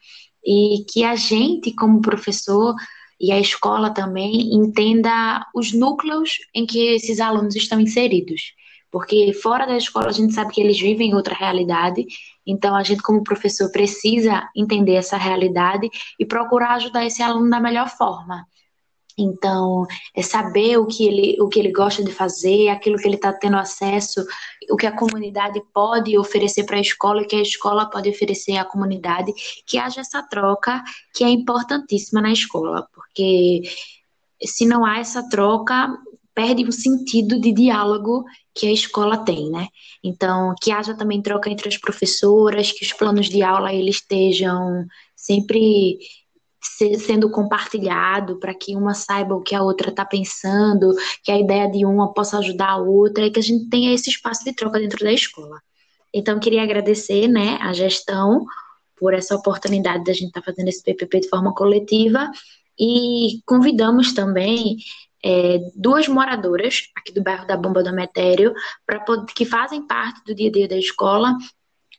E 0.45 0.85
que 0.87 1.03
a 1.03 1.15
gente, 1.15 1.73
como 1.73 2.01
professor, 2.01 2.75
e 3.19 3.31
a 3.31 3.39
escola 3.39 3.89
também 3.89 4.53
entenda 4.53 5.43
os 5.55 5.73
núcleos 5.73 6.37
em 6.53 6.67
que 6.67 6.77
esses 6.93 7.19
alunos 7.19 7.55
estão 7.55 7.79
inseridos. 7.79 8.53
Porque 8.95 9.33
fora 9.33 9.65
da 9.65 9.75
escola 9.75 10.07
a 10.07 10.11
gente 10.13 10.33
sabe 10.33 10.53
que 10.53 10.61
eles 10.61 10.79
vivem 10.79 11.13
outra 11.13 11.35
realidade, 11.35 12.05
então 12.47 12.73
a 12.73 12.81
gente, 12.81 13.03
como 13.03 13.25
professor, 13.25 13.69
precisa 13.69 14.49
entender 14.55 14.93
essa 14.93 15.17
realidade 15.17 15.89
e 16.17 16.25
procurar 16.25 16.75
ajudar 16.75 17.05
esse 17.05 17.21
aluno 17.21 17.49
da 17.49 17.59
melhor 17.59 17.89
forma. 17.89 18.47
Então, 19.17 19.85
é 20.15 20.21
saber 20.21 20.77
o 20.77 20.85
que 20.85 21.05
ele, 21.05 21.35
o 21.41 21.49
que 21.49 21.59
ele 21.59 21.73
gosta 21.73 22.01
de 22.01 22.13
fazer, 22.13 22.69
aquilo 22.69 22.97
que 22.97 23.05
ele 23.05 23.17
está 23.17 23.33
tendo 23.33 23.57
acesso, 23.57 24.25
o 24.71 24.77
que 24.77 24.87
a 24.87 24.95
comunidade 24.95 25.61
pode 25.73 26.17
oferecer 26.17 26.63
para 26.63 26.77
a 26.77 26.81
escola 26.81 27.21
e 27.21 27.25
que 27.25 27.35
a 27.35 27.41
escola 27.41 27.89
pode 27.89 28.09
oferecer 28.09 28.55
à 28.55 28.63
comunidade, 28.63 29.33
que 29.67 29.77
haja 29.77 29.99
essa 29.99 30.23
troca 30.23 30.81
que 31.13 31.21
é 31.21 31.29
importantíssima 31.29 32.21
na 32.21 32.31
escola, 32.31 32.87
porque 32.93 33.61
se 34.41 34.65
não 34.65 34.85
há 34.85 34.99
essa 34.99 35.27
troca, 35.29 35.93
perde 36.35 36.65
o 36.65 36.71
sentido 36.71 37.39
de 37.39 37.53
diálogo 37.53 38.25
que 38.53 38.67
a 38.67 38.71
escola 38.71 39.17
tem, 39.17 39.49
né? 39.49 39.67
Então, 40.03 40.53
que 40.61 40.69
haja 40.69 40.93
também 40.93 41.21
troca 41.21 41.49
entre 41.49 41.69
as 41.69 41.77
professoras, 41.77 42.71
que 42.71 42.83
os 42.83 42.91
planos 42.91 43.29
de 43.29 43.41
aula 43.41 43.73
eles 43.73 43.95
estejam 43.95 44.85
sempre 45.15 45.97
sendo 46.99 47.29
compartilhado 47.29 48.37
para 48.37 48.53
que 48.53 48.75
uma 48.75 48.93
saiba 48.93 49.35
o 49.35 49.41
que 49.41 49.55
a 49.55 49.61
outra 49.61 49.89
está 49.89 50.03
pensando, 50.03 50.93
que 51.23 51.31
a 51.31 51.39
ideia 51.39 51.69
de 51.69 51.85
uma 51.85 52.13
possa 52.13 52.39
ajudar 52.39 52.71
a 52.71 52.77
outra 52.77 53.25
e 53.25 53.31
que 53.31 53.39
a 53.39 53.43
gente 53.43 53.69
tenha 53.69 53.93
esse 53.93 54.09
espaço 54.09 54.43
de 54.43 54.53
troca 54.53 54.79
dentro 54.79 55.03
da 55.03 55.13
escola. 55.13 55.61
Então, 56.13 56.39
queria 56.39 56.63
agradecer 56.63 57.27
né, 57.27 57.57
a 57.61 57.71
gestão 57.71 58.45
por 58.97 59.13
essa 59.13 59.35
oportunidade 59.35 60.03
da 60.03 60.13
gente 60.13 60.27
estar 60.27 60.41
tá 60.41 60.45
fazendo 60.45 60.67
esse 60.67 60.83
PPP 60.83 61.21
de 61.21 61.29
forma 61.29 61.53
coletiva 61.53 62.29
e 62.79 63.41
convidamos 63.45 64.13
também 64.13 64.77
é, 65.25 65.59
duas 65.75 66.07
moradoras 66.07 66.83
aqui 66.95 67.11
do 67.11 67.23
bairro 67.23 67.47
da 67.47 67.57
Bomba 67.57 67.81
do 67.81 67.91
Metério 67.91 68.53
para 68.85 69.03
que 69.35 69.43
fazem 69.43 69.87
parte 69.87 70.23
do 70.23 70.35
dia 70.35 70.49
a 70.49 70.51
dia 70.51 70.67
da 70.67 70.77
escola 70.77 71.35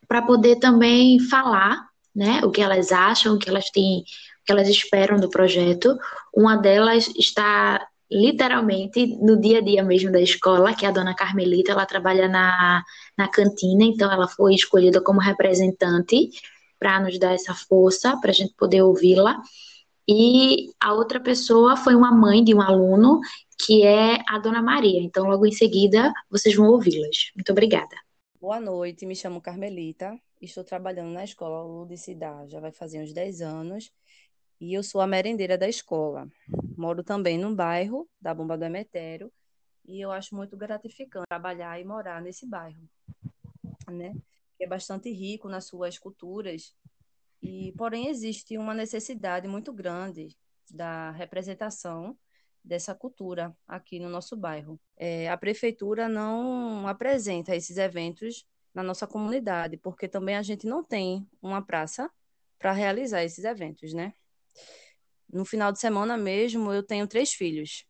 para 0.06 0.22
poder 0.22 0.60
também 0.60 1.18
falar 1.18 1.88
né, 2.14 2.40
o 2.44 2.52
que 2.52 2.62
elas 2.62 2.92
acham, 2.92 3.34
o 3.34 3.38
que 3.38 3.48
elas 3.50 3.68
têm 3.70 4.04
que 4.44 4.52
elas 4.52 4.68
esperam 4.68 5.18
do 5.18 5.28
projeto. 5.28 5.98
Uma 6.32 6.56
delas 6.56 7.08
está 7.18 7.84
literalmente 8.08 9.04
no 9.20 9.40
dia 9.40 9.58
a 9.58 9.60
dia 9.60 9.82
mesmo 9.82 10.12
da 10.12 10.20
escola, 10.20 10.72
que 10.72 10.86
é 10.86 10.88
a 10.88 10.92
dona 10.92 11.16
Carmelita, 11.16 11.72
ela 11.72 11.84
trabalha 11.84 12.28
na, 12.28 12.84
na 13.18 13.26
cantina, 13.26 13.82
então 13.82 14.10
ela 14.12 14.28
foi 14.28 14.54
escolhida 14.54 15.00
como 15.00 15.18
representante 15.18 16.30
para 16.78 17.00
nos 17.00 17.18
dar 17.18 17.34
essa 17.34 17.54
força, 17.54 18.16
para 18.20 18.30
a 18.30 18.34
gente 18.34 18.54
poder 18.56 18.82
ouvi-la. 18.82 19.36
E 20.08 20.70
a 20.80 20.92
outra 20.92 21.18
pessoa 21.18 21.76
foi 21.76 21.96
uma 21.96 22.12
mãe 22.12 22.44
de 22.44 22.54
um 22.54 22.60
aluno, 22.60 23.20
que 23.58 23.84
é 23.84 24.18
a 24.28 24.38
dona 24.38 24.62
Maria. 24.62 25.00
Então, 25.00 25.26
logo 25.26 25.44
em 25.44 25.52
seguida, 25.52 26.12
vocês 26.30 26.54
vão 26.54 26.68
ouvi-las. 26.68 27.32
Muito 27.34 27.50
obrigada. 27.50 27.96
Boa 28.40 28.60
noite, 28.60 29.04
me 29.04 29.16
chamo 29.16 29.40
Carmelita, 29.40 30.16
estou 30.40 30.62
trabalhando 30.62 31.10
na 31.10 31.24
escola 31.24 31.64
Ludicidade, 31.64 32.52
já 32.52 32.60
vai 32.60 32.70
fazer 32.70 33.02
uns 33.02 33.12
10 33.12 33.40
anos 33.40 33.90
e 34.60 34.72
eu 34.72 34.84
sou 34.84 35.00
a 35.00 35.06
merendeira 35.06 35.58
da 35.58 35.68
escola. 35.68 36.28
Moro 36.76 37.02
também 37.02 37.36
num 37.36 37.52
bairro 37.52 38.08
da 38.20 38.32
Bomba 38.32 38.56
do 38.56 38.64
Emetério 38.64 39.32
e 39.84 40.00
eu 40.00 40.12
acho 40.12 40.36
muito 40.36 40.56
gratificante 40.56 41.26
trabalhar 41.28 41.80
e 41.80 41.84
morar 41.84 42.22
nesse 42.22 42.46
bairro, 42.46 42.88
né? 43.90 44.14
É 44.60 44.66
bastante 44.68 45.10
rico 45.10 45.48
nas 45.48 45.64
suas 45.64 45.98
culturas 45.98 46.72
e, 47.42 47.72
porém, 47.76 48.08
existe 48.08 48.56
uma 48.58 48.74
necessidade 48.74 49.46
muito 49.48 49.72
grande 49.72 50.36
da 50.70 51.10
representação 51.12 52.16
dessa 52.64 52.94
cultura 52.94 53.56
aqui 53.66 54.00
no 54.00 54.08
nosso 54.08 54.36
bairro. 54.36 54.80
É, 54.96 55.28
a 55.28 55.36
prefeitura 55.36 56.08
não 56.08 56.88
apresenta 56.88 57.54
esses 57.54 57.76
eventos 57.76 58.44
na 58.74 58.82
nossa 58.82 59.06
comunidade, 59.06 59.76
porque 59.76 60.08
também 60.08 60.36
a 60.36 60.42
gente 60.42 60.66
não 60.66 60.82
tem 60.82 61.26
uma 61.40 61.62
praça 61.62 62.10
para 62.58 62.72
realizar 62.72 63.22
esses 63.22 63.44
eventos, 63.44 63.92
né? 63.92 64.12
no 65.32 65.44
final 65.44 65.72
de 65.72 65.80
semana 65.80 66.16
mesmo, 66.16 66.72
eu 66.72 66.82
tenho 66.82 67.06
três 67.06 67.32
filhos. 67.32 67.84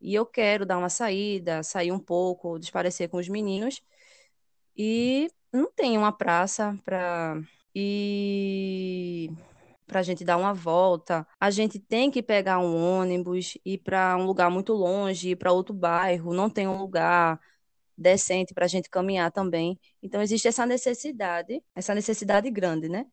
E 0.00 0.14
eu 0.14 0.26
quero 0.26 0.66
dar 0.66 0.78
uma 0.78 0.88
saída, 0.88 1.62
sair 1.62 1.92
um 1.92 1.98
pouco, 1.98 2.58
desparecer 2.58 3.08
com 3.08 3.18
os 3.18 3.28
meninos. 3.28 3.82
E 4.76 5.30
não 5.52 5.70
tem 5.72 5.96
uma 5.96 6.12
praça 6.12 6.78
para 6.84 7.40
ir 7.78 9.30
para 9.86 10.00
a 10.00 10.02
gente 10.02 10.24
dar 10.24 10.36
uma 10.36 10.54
volta. 10.54 11.26
A 11.40 11.50
gente 11.50 11.78
tem 11.78 12.10
que 12.10 12.22
pegar 12.22 12.58
um 12.58 12.74
ônibus, 12.76 13.56
ir 13.64 13.78
para 13.78 14.16
um 14.16 14.24
lugar 14.24 14.50
muito 14.50 14.72
longe, 14.72 15.30
ir 15.30 15.36
para 15.36 15.52
outro 15.52 15.74
bairro, 15.74 16.34
não 16.34 16.50
tem 16.50 16.66
um 16.66 16.76
lugar 16.78 17.40
decente 17.96 18.54
para 18.54 18.64
a 18.66 18.68
gente 18.68 18.90
caminhar 18.90 19.30
também. 19.32 19.78
Então, 20.02 20.20
existe 20.22 20.48
essa 20.48 20.66
necessidade, 20.66 21.62
essa 21.74 21.94
necessidade 21.94 22.50
grande, 22.50 22.88
né? 22.88 23.06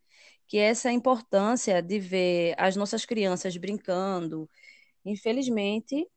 Que 0.47 0.57
é 0.57 0.65
essa 0.69 0.91
importância 0.91 1.81
de 1.81 1.99
ver 1.99 2.55
as 2.57 2.75
nossas 2.75 3.05
crianças 3.05 3.55
brincando. 3.57 4.49
Infelizmente, 5.05 6.07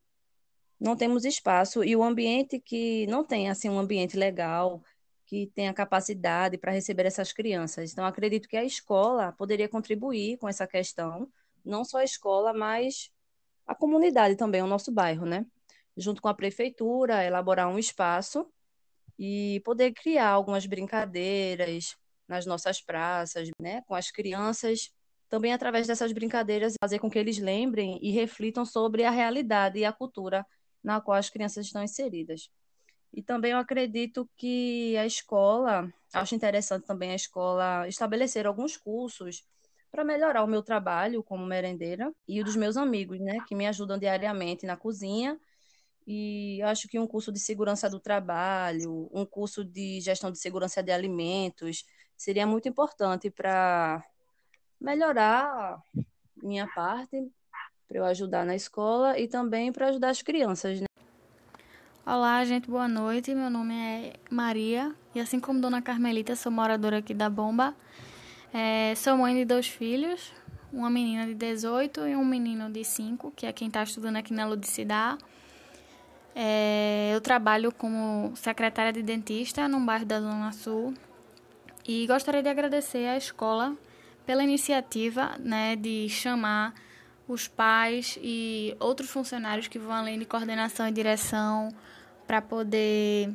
não 0.81 0.97
temos 0.97 1.25
espaço 1.25 1.85
e 1.85 1.97
o 1.97 2.03
ambiente 2.03 2.61
que 2.61 3.07
não 3.09 3.25
tem 3.25 3.49
assim 3.51 3.69
um 3.69 3.79
ambiente 3.79 4.17
legal 4.17 4.83
que 5.27 5.51
tenha 5.55 5.75
capacidade 5.75 6.57
para 6.57 6.73
receber 6.73 7.05
essas 7.05 7.33
crianças. 7.33 7.93
Então, 7.93 8.07
acredito 8.07 8.49
que 8.49 8.57
a 8.57 8.65
escola 8.65 9.33
poderia 9.33 9.69
contribuir 9.69 10.39
com 10.39 10.49
essa 10.49 10.67
questão, 10.67 11.29
não 11.65 11.85
só 11.85 11.99
a 11.99 12.05
escola, 12.05 12.55
mas 12.55 13.11
a 13.67 13.75
comunidade 13.75 14.37
também, 14.37 14.63
o 14.63 14.67
nosso 14.67 14.93
bairro, 14.93 15.27
né? 15.27 15.45
Junto 15.97 16.23
com 16.23 16.29
a 16.29 16.35
prefeitura, 16.35 17.25
elaborar 17.25 17.69
um 17.69 17.79
espaço 17.79 18.47
e 19.19 19.61
poder 19.65 19.93
criar 19.93 20.29
algumas 20.29 20.67
brincadeiras 20.67 21.97
nas 22.29 22.45
nossas 22.47 22.81
praças, 22.81 23.49
né, 23.61 23.83
com 23.87 23.95
as 23.95 24.11
crianças, 24.11 24.91
também 25.29 25.53
através 25.53 25.87
dessas 25.87 26.13
brincadeiras 26.13 26.75
fazer 26.81 26.99
com 26.99 27.11
que 27.11 27.19
eles 27.19 27.39
lembrem 27.39 27.99
e 28.03 28.11
reflitam 28.11 28.65
sobre 28.65 29.05
a 29.05 29.11
realidade 29.11 29.79
e 29.79 29.85
a 29.85 29.93
cultura 29.93 30.47
na 30.83 31.01
qual 31.01 31.17
as 31.17 31.31
crianças 31.31 31.67
estão 31.67 31.83
inseridas. 31.83 32.51
E 33.17 33.23
também 33.23 33.53
eu 33.53 33.59
acredito 33.59 34.29
que 34.37 34.95
a 34.99 35.07
escola, 35.07 35.91
acho 36.13 36.35
interessante 36.35 36.85
também 36.85 37.13
a 37.13 37.15
escola 37.15 37.89
estabelecer 37.89 38.47
alguns 38.47 38.77
cursos 38.77 39.43
para 39.91 40.05
melhorar 40.05 40.45
o 40.45 40.47
meu 40.47 40.63
trabalho 40.63 41.23
como 41.23 41.47
merendeira 41.47 42.13
e 42.29 42.43
o 42.43 42.45
dos 42.45 42.55
meus 42.57 42.77
amigos, 42.77 43.19
né, 43.19 43.39
que 43.49 43.55
me 43.55 43.67
ajudam 43.67 43.99
diariamente 43.99 44.67
na 44.67 44.77
cozinha. 44.77 45.41
E 46.07 46.61
acho 46.63 46.87
que 46.89 46.99
um 46.99 47.07
curso 47.07 47.33
de 47.33 47.41
segurança 47.41 47.89
do 47.89 47.99
trabalho, 47.99 49.09
um 49.11 49.25
curso 49.25 49.65
de 49.65 49.99
gestão 50.03 50.31
de 50.31 50.39
segurança 50.39 50.83
de 50.83 50.93
alimentos, 50.93 51.87
seria 52.15 52.47
muito 52.47 52.69
importante 52.69 53.31
para 53.31 54.05
melhorar 54.79 55.83
minha 56.37 56.67
parte, 56.69 57.33
para 57.89 57.97
eu 57.97 58.05
ajudar 58.05 58.45
na 58.45 58.55
escola 58.55 59.19
e 59.19 59.27
também 59.27 59.73
para 59.73 59.89
ajudar 59.89 60.11
as 60.11 60.21
crianças, 60.21 60.81
né? 60.81 60.87
Olá, 62.09 62.45
gente, 62.45 62.71
boa 62.71 62.87
noite. 62.87 63.35
Meu 63.35 63.51
nome 63.51 63.75
é 63.75 64.13
Maria 64.31 64.95
e, 65.13 65.19
assim 65.19 65.41
como 65.41 65.61
Dona 65.61 65.83
Carmelita, 65.83 66.37
sou 66.37 66.53
moradora 66.53 66.99
aqui 66.99 67.13
da 67.13 67.29
Bomba. 67.29 67.75
É, 68.55 68.95
sou 68.95 69.17
mãe 69.17 69.35
de 69.35 69.45
dois 69.45 69.67
filhos, 69.67 70.33
uma 70.73 70.89
menina 70.89 71.27
de 71.27 71.35
18 71.35 72.07
e 72.07 72.15
um 72.15 72.25
menino 72.25 72.71
de 72.71 72.85
5, 72.85 73.33
que 73.35 73.45
é 73.45 73.53
quem 73.53 73.67
está 73.67 73.83
estudando 73.83 74.19
aqui 74.19 74.33
na 74.33 74.47
Ludicidade. 74.47 75.19
É, 76.33 77.11
eu 77.13 77.21
trabalho 77.21 77.73
como 77.73 78.33
secretária 78.37 78.93
de 78.93 79.03
dentista 79.03 79.67
num 79.67 79.85
bairro 79.85 80.07
da 80.07 80.21
Zona 80.21 80.53
Sul 80.53 80.95
e 81.85 82.07
gostaria 82.07 82.41
de 82.41 82.49
agradecer 82.49 83.09
à 83.09 83.17
escola 83.17 83.77
pela 84.25 84.45
iniciativa 84.45 85.35
né, 85.41 85.75
de 85.75 86.09
chamar 86.09 86.73
os 87.27 87.49
pais 87.49 88.17
e 88.23 88.77
outros 88.79 89.11
funcionários 89.11 89.67
que 89.67 89.77
vão 89.77 89.93
além 89.93 90.21
de 90.21 90.25
coordenação 90.25 90.87
e 90.87 90.93
direção 90.93 91.69
para 92.27 92.43
poder 92.43 93.31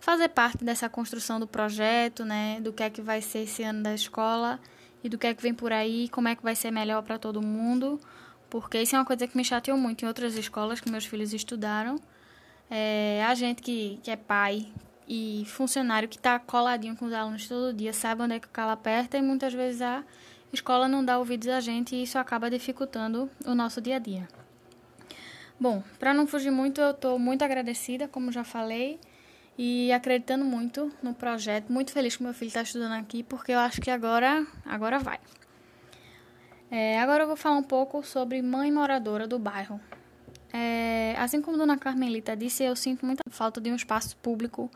fazer 0.00 0.28
parte 0.28 0.64
dessa 0.64 0.88
construção 0.88 1.38
do 1.38 1.46
projeto, 1.46 2.24
né, 2.24 2.60
do 2.60 2.72
que 2.72 2.82
é 2.82 2.90
que 2.90 3.00
vai 3.00 3.22
ser 3.22 3.40
esse 3.40 3.62
ano 3.62 3.82
da 3.82 3.94
escola 3.94 4.58
e 5.02 5.08
do 5.08 5.16
que 5.16 5.26
é 5.26 5.34
que 5.34 5.42
vem 5.42 5.54
por 5.54 5.72
aí, 5.72 6.08
como 6.08 6.28
é 6.28 6.34
que 6.34 6.42
vai 6.42 6.54
ser 6.54 6.70
melhor 6.70 7.02
para 7.02 7.18
todo 7.18 7.40
mundo, 7.40 8.00
porque 8.50 8.82
isso 8.82 8.94
é 8.96 8.98
uma 8.98 9.04
coisa 9.04 9.26
que 9.26 9.36
me 9.36 9.44
chateou 9.44 9.78
muito 9.78 10.04
em 10.04 10.08
outras 10.08 10.36
escolas 10.36 10.80
que 10.80 10.90
meus 10.90 11.06
filhos 11.06 11.32
estudaram. 11.32 12.00
É, 12.68 13.24
a 13.26 13.34
gente 13.34 13.62
que, 13.62 14.00
que 14.02 14.10
é 14.10 14.16
pai 14.16 14.66
e 15.08 15.44
funcionário 15.46 16.08
que 16.08 16.16
está 16.16 16.38
coladinho 16.38 16.96
com 16.96 17.06
os 17.06 17.12
alunos 17.12 17.46
todo 17.46 17.72
dia 17.72 17.92
sabe 17.92 18.22
onde 18.22 18.34
é 18.34 18.40
que 18.40 18.46
o 18.46 18.50
calo 18.50 18.72
aperta 18.72 19.16
e 19.18 19.22
muitas 19.22 19.52
vezes 19.52 19.82
a 19.82 20.02
escola 20.52 20.88
não 20.88 21.04
dá 21.04 21.18
ouvidos 21.18 21.48
a 21.48 21.60
gente 21.60 21.94
e 21.94 22.02
isso 22.02 22.18
acaba 22.18 22.50
dificultando 22.50 23.30
o 23.44 23.54
nosso 23.54 23.80
dia 23.80 23.96
a 23.96 23.98
dia. 23.98 24.41
Bom, 25.62 25.80
para 25.96 26.12
não 26.12 26.26
fugir 26.26 26.50
muito, 26.50 26.80
eu 26.80 26.90
estou 26.90 27.20
muito 27.20 27.44
agradecida, 27.44 28.08
como 28.08 28.32
já 28.32 28.42
falei, 28.42 28.98
e 29.56 29.92
acreditando 29.92 30.44
muito 30.44 30.92
no 31.00 31.14
projeto. 31.14 31.72
Muito 31.72 31.92
feliz 31.92 32.16
que 32.16 32.22
meu 32.24 32.34
filho 32.34 32.48
está 32.48 32.62
estudando 32.62 32.94
aqui, 32.94 33.22
porque 33.22 33.52
eu 33.52 33.60
acho 33.60 33.80
que 33.80 33.88
agora, 33.88 34.44
agora 34.66 34.98
vai. 34.98 35.20
É, 36.68 36.98
agora 36.98 37.22
eu 37.22 37.26
vou 37.28 37.36
falar 37.36 37.58
um 37.58 37.62
pouco 37.62 38.02
sobre 38.02 38.42
mãe 38.42 38.72
moradora 38.72 39.28
do 39.28 39.38
bairro. 39.38 39.80
É, 40.52 41.14
assim 41.16 41.40
como 41.40 41.56
Dona 41.56 41.78
Carmelita 41.78 42.36
disse, 42.36 42.64
eu 42.64 42.74
sinto 42.74 43.06
muita 43.06 43.22
falta 43.30 43.60
de 43.60 43.70
um 43.70 43.76
espaço 43.76 44.16
público, 44.16 44.68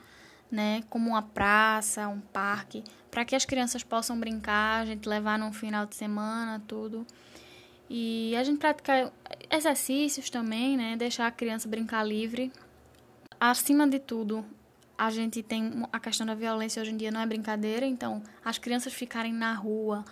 né, 0.48 0.84
como 0.88 1.10
uma 1.10 1.22
praça, 1.22 2.06
um 2.06 2.20
parque, 2.20 2.84
para 3.10 3.24
que 3.24 3.34
as 3.34 3.44
crianças 3.44 3.82
possam 3.82 4.20
brincar, 4.20 4.82
a 4.82 4.84
gente 4.84 5.08
levar 5.08 5.36
num 5.36 5.52
final 5.52 5.84
de 5.84 5.96
semana, 5.96 6.62
tudo. 6.64 7.04
E 7.88 8.34
a 8.36 8.42
gente 8.42 8.58
praticar 8.58 9.12
exercícios 9.50 10.28
também, 10.28 10.76
né? 10.76 10.96
Deixar 10.96 11.26
a 11.26 11.30
criança 11.30 11.68
brincar 11.68 12.02
livre. 12.02 12.52
Acima 13.38 13.86
de 13.88 13.98
tudo, 13.98 14.44
a 14.98 15.10
gente 15.10 15.42
tem 15.42 15.84
a 15.92 16.00
questão 16.00 16.26
da 16.26 16.34
violência 16.34 16.80
hoje 16.80 16.90
em 16.90 16.96
dia 16.96 17.10
não 17.10 17.20
é 17.20 17.26
brincadeira, 17.26 17.84
então 17.84 18.22
as 18.44 18.56
crianças 18.56 18.92
ficarem 18.92 19.32
na 19.32 19.52
rua 19.52 20.04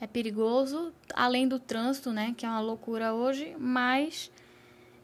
é 0.00 0.06
perigoso, 0.06 0.92
além 1.12 1.48
do 1.48 1.58
trânsito, 1.58 2.12
né, 2.12 2.34
que 2.36 2.46
é 2.46 2.48
uma 2.48 2.60
loucura 2.60 3.12
hoje, 3.12 3.56
mas 3.58 4.30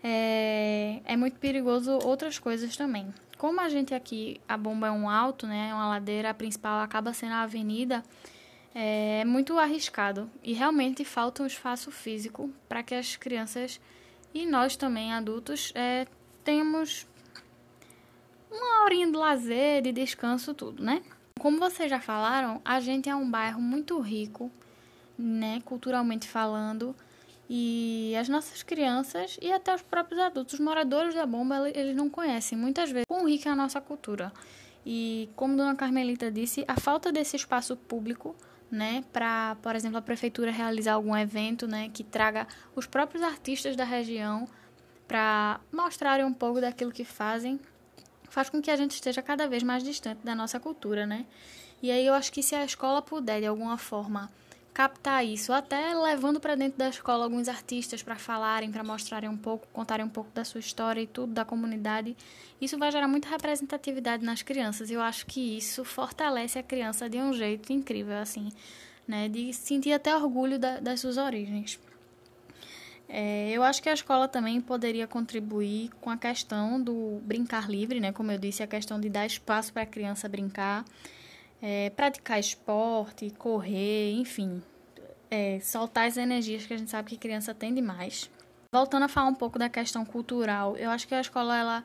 é, 0.03 1.01
é 1.05 1.17
muito 1.17 1.39
perigoso 1.41 1.99
outras 2.05 2.39
coisas 2.39 2.77
também. 2.77 3.13
Como 3.37 3.61
a 3.61 3.69
gente 3.69 3.93
aqui, 3.93 4.41
a 4.49 4.57
bomba 4.57 4.87
é 4.87 4.91
um 4.93 5.09
alto, 5.09 5.49
né, 5.49 5.71
é 5.71 5.75
uma 5.75 5.89
ladeira, 5.89 6.31
a 6.31 6.35
principal 6.35 6.81
acaba 6.81 7.13
sendo 7.13 7.33
a 7.33 7.43
avenida, 7.43 8.05
é 8.75 9.25
muito 9.25 9.59
arriscado 9.59 10.29
e 10.43 10.53
realmente 10.53 11.05
falta 11.05 11.43
um 11.43 11.47
espaço 11.47 11.91
físico 11.91 12.51
para 12.69 12.83
que 12.83 12.95
as 12.95 13.15
crianças 13.17 13.81
e 14.35 14.47
nós 14.47 14.75
também, 14.75 15.13
adultos, 15.13 15.73
é, 15.77 16.07
uma 18.51 18.85
horinha 18.85 19.07
de 19.07 19.17
lazer, 19.17 19.83
de 19.83 19.93
descanso, 19.93 20.53
tudo, 20.53 20.83
né? 20.83 21.03
Como 21.39 21.59
vocês 21.59 21.89
já 21.89 22.01
falaram, 22.01 22.61
a 22.65 22.81
gente 22.81 23.09
é 23.09 23.15
um 23.15 23.31
bairro 23.31 23.61
muito 23.61 23.99
rico, 24.01 24.51
né, 25.17 25.61
culturalmente 25.65 26.27
falando, 26.27 26.95
e 27.49 28.15
as 28.19 28.29
nossas 28.29 28.63
crianças 28.63 29.39
e 29.41 29.53
até 29.53 29.75
os 29.75 29.83
próprios 29.83 30.21
adultos, 30.21 30.55
os 30.55 30.61
moradores 30.61 31.15
da 31.15 31.27
bomba, 31.27 31.69
eles 31.71 31.95
não 31.95 32.09
conhecem 32.09 32.57
muitas 32.57 32.91
vezes 32.91 33.07
quão 33.07 33.29
rica 33.29 33.49
é 33.49 33.53
a 33.53 33.57
nossa 33.57 33.81
cultura. 33.81 34.33
E 34.87 35.29
como 35.37 35.57
Dona 35.57 35.75
Carmelita 35.75 36.31
disse, 36.31 36.65
a 36.67 36.79
falta 36.79 37.13
desse 37.13 37.37
espaço 37.37 37.77
público 37.77 38.35
né, 38.71 39.05
para, 39.13 39.57
por 39.63 39.77
exemplo, 39.77 39.99
a 39.99 40.03
prefeitura 40.03 40.51
realizar 40.51 40.95
algum 40.95 41.17
evento, 41.17 41.67
né, 41.67 41.91
que 41.93 42.03
traga 42.03 42.47
os 42.75 42.87
próprios 42.87 43.23
artistas 43.23 43.77
da 43.77 43.85
região 43.85 44.49
para 45.07 45.61
mostrarem 45.73 46.25
um 46.25 46.33
pouco 46.33 46.61
daquilo 46.61 46.91
que 46.91 47.05
fazem, 47.05 47.61
faz 48.29 48.51
com 48.51 48.61
que 48.61 48.71
a 48.71 48.77
gente 48.77 48.93
esteja 48.93 49.23
cada 49.23 49.47
vez 49.47 49.63
mais 49.63 49.85
distante 49.85 50.25
da 50.25 50.35
nossa 50.35 50.59
cultura, 50.59 51.07
né? 51.07 51.25
E 51.83 51.91
aí 51.91 52.07
eu 52.07 52.15
acho 52.15 52.33
que 52.33 52.43
se 52.43 52.55
a 52.55 52.65
escola 52.65 53.03
puder 53.03 53.41
de 53.41 53.47
alguma 53.47 53.77
forma 53.77 54.31
captar 54.75 55.25
isso, 55.25 55.53
até 55.53 55.95
levando 55.95 56.41
para 56.41 56.57
dentro 56.57 56.77
da 56.77 56.89
escola 56.89 57.23
alguns 57.23 57.49
artistas 57.49 58.03
para 58.03 58.17
falarem, 58.17 58.73
para 58.73 58.83
mostrarem 58.83 59.31
um 59.31 59.37
pouco, 59.37 59.69
contarem 59.73 60.05
um 60.05 60.09
pouco 60.09 60.31
da 60.35 60.45
sua 60.45 60.59
história 60.59 61.01
e 61.01 61.07
tudo 61.07 61.33
da 61.33 61.45
comunidade. 61.45 62.17
Isso 62.61 62.77
vai 62.77 62.91
gerar 62.91 63.07
muita 63.07 63.29
representatividade 63.29 64.25
nas 64.25 64.43
crianças. 64.43 64.91
Eu 64.91 65.01
acho 65.01 65.27
que 65.27 65.57
isso 65.57 65.85
fortalece 65.85 66.59
a 66.59 66.63
criança 66.63 67.09
de 67.09 67.19
um 67.19 67.33
jeito 67.33 67.73
incrível, 67.73 68.19
assim, 68.19 68.51
né, 69.07 69.29
de 69.29 69.53
sentir 69.53 69.93
até 69.93 70.15
orgulho 70.15 70.59
da, 70.59 70.81
das 70.81 70.99
suas 70.99 71.19
origens. 71.19 71.79
É, 73.09 73.53
eu 73.53 73.63
acho 73.63 73.81
que 73.81 73.89
a 73.89 73.93
escola 73.93 74.27
também 74.27 74.61
poderia 74.61 75.07
contribuir 75.07 75.91
com 76.01 76.11
a 76.11 76.17
questão 76.17 76.83
do 76.83 77.21
brincar 77.23 77.71
livre, 77.71 78.01
né? 78.01 78.11
Como 78.11 78.33
eu 78.33 78.39
disse, 78.39 78.63
a 78.63 78.67
questão 78.67 78.99
de 78.99 79.09
dar 79.09 79.25
espaço 79.25 79.73
para 79.73 79.83
a 79.83 79.87
criança 79.87 80.29
brincar 80.29 80.85
é, 81.67 81.89
praticar 81.89 82.39
esporte, 82.39 83.31
correr, 83.39 84.13
enfim, 84.13 84.63
é, 85.31 85.59
soltar 85.61 86.07
as 86.07 86.19
energias 86.19 86.67
que 86.67 86.75
a 86.75 86.77
gente 86.77 86.91
sabe 86.91 87.09
que 87.09 87.17
criança 87.17 87.55
tem 87.55 87.73
demais. 87.73 88.31
Voltando 88.71 89.05
a 89.05 89.09
falar 89.09 89.29
um 89.29 89.35
pouco 89.35 89.59
da 89.59 89.71
questão 89.71 90.05
cultural, 90.05 90.77
eu 90.77 90.91
acho 90.91 91.09
que 91.09 91.15
a 91.15 91.23
escola, 91.23 91.57
ela, 91.57 91.83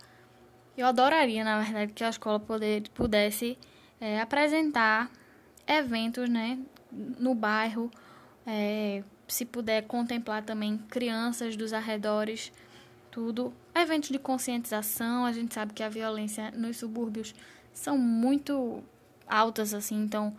eu 0.76 0.86
adoraria, 0.86 1.46
na 1.46 1.62
verdade, 1.62 1.94
que 1.94 2.04
a 2.04 2.10
escola 2.10 2.42
poder, 2.42 2.90
pudesse 2.90 3.58
é, 4.02 4.20
apresentar 4.20 5.10
eventos, 5.66 6.30
né, 6.30 6.60
no 6.92 7.34
bairro, 7.34 7.90
é, 8.46 9.02
se 9.30 9.46
puder 9.46 9.84
contemplar 9.84 10.44
também 10.44 10.78
crianças 10.90 11.56
dos 11.56 11.72
arredores, 11.72 12.52
tudo. 13.10 13.54
Eventos 13.74 14.10
de 14.10 14.20
conscientização, 14.20 15.24
a 15.24 15.32
gente 15.32 15.54
sabe 15.54 15.72
que 15.72 15.84
a 15.84 15.88
violência 15.88 16.52
nos 16.52 16.76
subúrbios 16.76 17.34
são 17.72 17.98
muito 17.98 18.84
altas, 19.30 19.74
assim, 19.74 20.04
então 20.04 20.36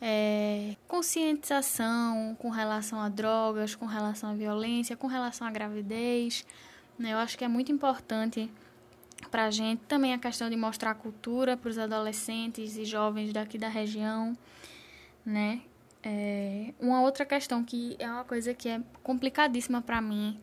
é, 0.00 0.76
conscientização 0.86 2.36
com 2.38 2.50
relação 2.50 3.00
a 3.00 3.08
drogas, 3.08 3.74
com 3.74 3.86
relação 3.86 4.30
à 4.30 4.34
violência, 4.34 4.96
com 4.96 5.06
relação 5.06 5.46
à 5.46 5.50
gravidez. 5.50 6.46
Né? 6.98 7.12
Eu 7.12 7.18
acho 7.18 7.36
que 7.36 7.44
é 7.44 7.48
muito 7.48 7.72
importante 7.72 8.50
para 9.30 9.46
a 9.46 9.50
gente 9.50 9.80
também 9.88 10.14
a 10.14 10.18
questão 10.18 10.48
de 10.48 10.56
mostrar 10.56 10.92
a 10.92 10.94
cultura 10.94 11.56
para 11.56 11.68
os 11.68 11.78
adolescentes 11.78 12.76
e 12.76 12.84
jovens 12.84 13.32
daqui 13.32 13.58
da 13.58 13.68
região, 13.68 14.36
né? 15.26 15.60
É, 16.00 16.72
uma 16.80 17.02
outra 17.02 17.26
questão 17.26 17.64
que 17.64 17.96
é 17.98 18.08
uma 18.08 18.22
coisa 18.22 18.54
que 18.54 18.68
é 18.68 18.80
complicadíssima 19.02 19.82
para 19.82 20.00
mim 20.00 20.38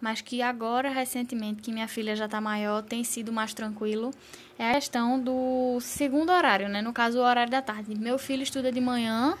mas 0.00 0.20
que 0.20 0.40
agora, 0.40 0.88
recentemente, 0.90 1.60
que 1.60 1.70
minha 1.72 1.86
filha 1.86 2.16
já 2.16 2.24
está 2.24 2.40
maior, 2.40 2.82
tem 2.82 3.04
sido 3.04 3.32
mais 3.32 3.52
tranquilo, 3.52 4.12
é 4.58 4.70
a 4.70 4.74
questão 4.74 5.18
do 5.20 5.78
segundo 5.80 6.30
horário, 6.30 6.68
né? 6.68 6.80
No 6.80 6.92
caso, 6.92 7.18
o 7.18 7.22
horário 7.22 7.50
da 7.50 7.60
tarde. 7.60 7.94
Meu 7.98 8.18
filho 8.18 8.42
estuda 8.42 8.72
de 8.72 8.80
manhã 8.80 9.36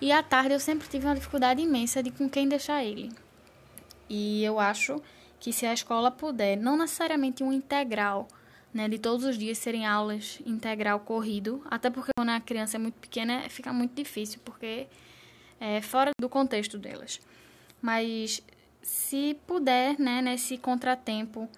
e 0.00 0.12
à 0.12 0.22
tarde 0.22 0.54
eu 0.54 0.60
sempre 0.60 0.86
tive 0.88 1.06
uma 1.06 1.14
dificuldade 1.14 1.60
imensa 1.60 2.02
de 2.02 2.10
com 2.10 2.28
quem 2.28 2.48
deixar 2.48 2.84
ele. 2.84 3.10
E 4.08 4.44
eu 4.44 4.60
acho 4.60 5.02
que 5.40 5.52
se 5.52 5.66
a 5.66 5.72
escola 5.72 6.10
puder, 6.10 6.56
não 6.56 6.76
necessariamente 6.76 7.42
um 7.42 7.52
integral, 7.52 8.28
né, 8.72 8.88
de 8.88 8.98
todos 8.98 9.24
os 9.24 9.36
dias 9.36 9.58
serem 9.58 9.86
aulas 9.86 10.40
integral 10.46 11.00
corrido, 11.00 11.62
até 11.70 11.90
porque 11.90 12.10
quando 12.16 12.30
a 12.30 12.40
criança 12.40 12.76
é 12.76 12.80
muito 12.80 12.96
pequena 12.96 13.48
fica 13.48 13.72
muito 13.72 13.94
difícil, 13.94 14.40
porque 14.44 14.86
é 15.60 15.80
fora 15.80 16.10
do 16.20 16.28
contexto 16.28 16.78
delas. 16.78 17.20
Mas 17.80 18.42
se 18.82 19.36
puder, 19.46 19.98
né, 19.98 20.22
nesse 20.22 20.56
contratempo, 20.58 21.48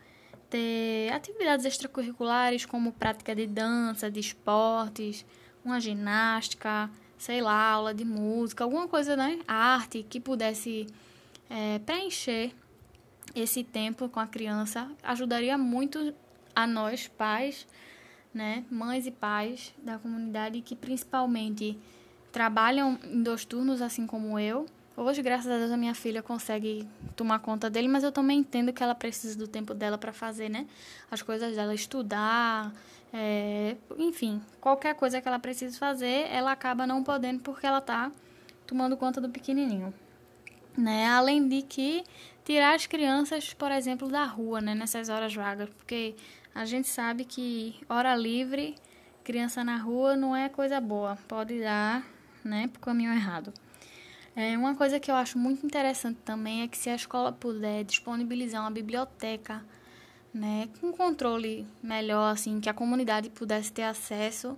ter 0.49 1.13
atividades 1.13 1.65
extracurriculares 1.65 2.67
como 2.67 2.93
prática 2.93 3.35
de 3.35 3.47
dança, 3.47 4.11
de 4.11 4.21
esportes, 4.21 5.25
uma 5.65 5.81
ginástica, 5.81 6.91
sei 7.17 7.41
lá, 7.41 7.73
aula 7.73 7.95
de 7.95 8.05
música, 8.05 8.65
alguma 8.65 8.89
coisa, 8.89 9.17
né, 9.17 9.39
arte 9.47 10.03
que 10.03 10.19
pudesse 10.19 10.87
é, 11.49 11.79
preencher 11.81 12.53
esse 13.35 13.63
tempo 13.63 14.09
com 14.09 14.19
a 14.19 14.27
criança, 14.27 14.91
ajudaria 15.03 15.57
muito 15.57 16.15
a 16.55 16.67
nós, 16.67 17.07
pais, 17.07 17.67
né, 18.35 18.65
mães 18.71 19.07
e 19.07 19.11
pais 19.11 19.73
da 19.79 19.99
comunidade 19.99 20.61
que 20.61 20.75
principalmente 20.75 21.79
trabalham 22.33 22.99
em 23.05 23.23
dois 23.23 23.45
turnos, 23.45 23.83
assim 23.83 24.07
como 24.07 24.39
eu, 24.39 24.67
Hoje, 25.03 25.23
graças 25.23 25.51
a 25.51 25.57
Deus, 25.57 25.71
a 25.71 25.79
minha 25.79 25.95
filha 25.95 26.23
consegue 26.23 26.87
tomar 27.17 27.39
conta 27.39 27.71
dele, 27.71 27.89
mas 27.89 28.05
eu 28.05 28.13
também 28.13 28.41
entendo 28.41 28.71
que 28.71 28.83
ela 28.83 28.95
precisa 28.95 29.35
do 29.35 29.49
tempo 29.49 29.73
dela 29.73 29.97
para 29.97 30.13
fazer, 30.13 30.51
né? 30.51 30.67
As 31.11 31.23
coisas 31.23 31.57
dela, 31.57 31.75
estudar, 31.75 32.71
é, 33.11 33.79
enfim, 33.97 34.43
qualquer 34.61 34.95
coisa 34.95 35.19
que 35.19 35.27
ela 35.27 35.39
precise 35.39 35.79
fazer, 35.79 36.29
ela 36.31 36.53
acaba 36.53 36.87
não 36.87 37.03
podendo 37.03 37.41
porque 37.41 37.67
ela 37.67 37.81
tá 37.81 38.13
tomando 38.67 38.95
conta 38.95 39.23
do 39.23 39.31
pequenininho, 39.31 39.95
né? 40.77 41.07
Além 41.07 41.49
de 41.49 41.63
que 41.63 42.05
tirar 42.45 42.75
as 42.75 42.85
crianças, 42.85 43.55
por 43.55 43.73
exemplo, 43.73 44.07
da 44.07 44.25
rua, 44.25 44.61
né? 44.61 44.75
Nessas 44.75 45.09
horas 45.09 45.35
vagas, 45.35 45.71
porque 45.71 46.15
a 46.55 46.67
gente 46.67 46.89
sabe 46.89 47.25
que 47.25 47.75
hora 47.89 48.15
livre, 48.15 48.75
criança 49.25 49.65
na 49.65 49.79
rua 49.79 50.15
não 50.15 50.37
é 50.37 50.51
coisa 50.51 50.79
boa, 50.79 51.17
pode 51.27 51.59
dar, 51.59 52.05
né, 52.45 52.69
pro 52.69 52.83
caminho 52.83 53.15
errado. 53.15 53.51
É, 54.37 54.57
uma 54.57 54.77
coisa 54.77 55.01
que 55.01 55.11
eu 55.11 55.15
acho 55.17 55.37
muito 55.39 55.67
interessante 55.67 56.19
também 56.25 56.63
é 56.63 56.69
que 56.69 56.79
se 56.79 56.89
a 56.89 56.95
escola 56.95 57.33
puder 57.33 57.85
disponibilizar 57.85 58.63
uma 58.63 58.71
biblioteca, 58.71 59.65
né, 60.33 60.69
com 60.81 60.93
controle 60.93 61.67
melhor, 61.83 62.33
assim, 62.33 62.61
que 62.61 62.69
a 62.69 62.75
comunidade 62.75 63.29
pudesse 63.31 63.73
ter 63.73 63.83
acesso, 63.83 64.57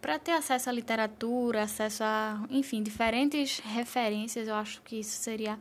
para 0.00 0.18
ter 0.18 0.32
acesso 0.32 0.68
à 0.68 0.72
literatura, 0.72 1.62
acesso 1.62 2.04
a, 2.04 2.44
enfim, 2.50 2.82
diferentes 2.82 3.60
referências, 3.60 4.46
eu 4.46 4.54
acho 4.54 4.82
que 4.82 5.00
isso 5.00 5.16
seria 5.22 5.58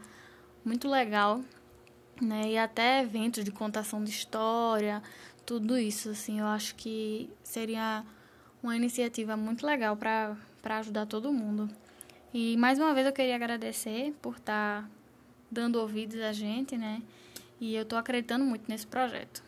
muito 0.66 0.90
legal, 0.90 1.42
né, 2.22 2.52
e 2.52 2.58
até 2.58 3.02
eventos 3.02 3.46
de 3.46 3.52
contação 3.52 4.04
de 4.04 4.10
história, 4.10 5.02
tudo 5.46 5.78
isso, 5.78 6.10
assim, 6.10 6.42
eu 6.42 6.46
acho 6.48 6.76
que 6.76 7.30
seria 7.42 8.04
uma 8.62 8.76
iniciativa 8.76 9.38
muito 9.38 9.66
legal 9.66 9.96
para 9.96 10.36
ajudar 10.80 11.06
todo 11.06 11.32
mundo. 11.32 11.70
E 12.34 12.58
mais 12.58 12.80
uma 12.80 12.94
vez 12.96 13.06
eu 13.06 13.14
queria 13.14 13.36
agradecer 13.36 14.12
por 14.22 14.38
estar 14.38 14.82
tá 14.82 14.90
dando 15.52 15.80
ouvidos 15.80 16.20
a 16.20 16.34
gente, 16.34 16.76
né? 16.76 17.02
E 17.62 17.76
eu 17.76 17.84
estou 17.84 17.98
acreditando 17.98 18.44
muito 18.44 18.64
nesse 18.68 18.88
projeto. 18.88 19.44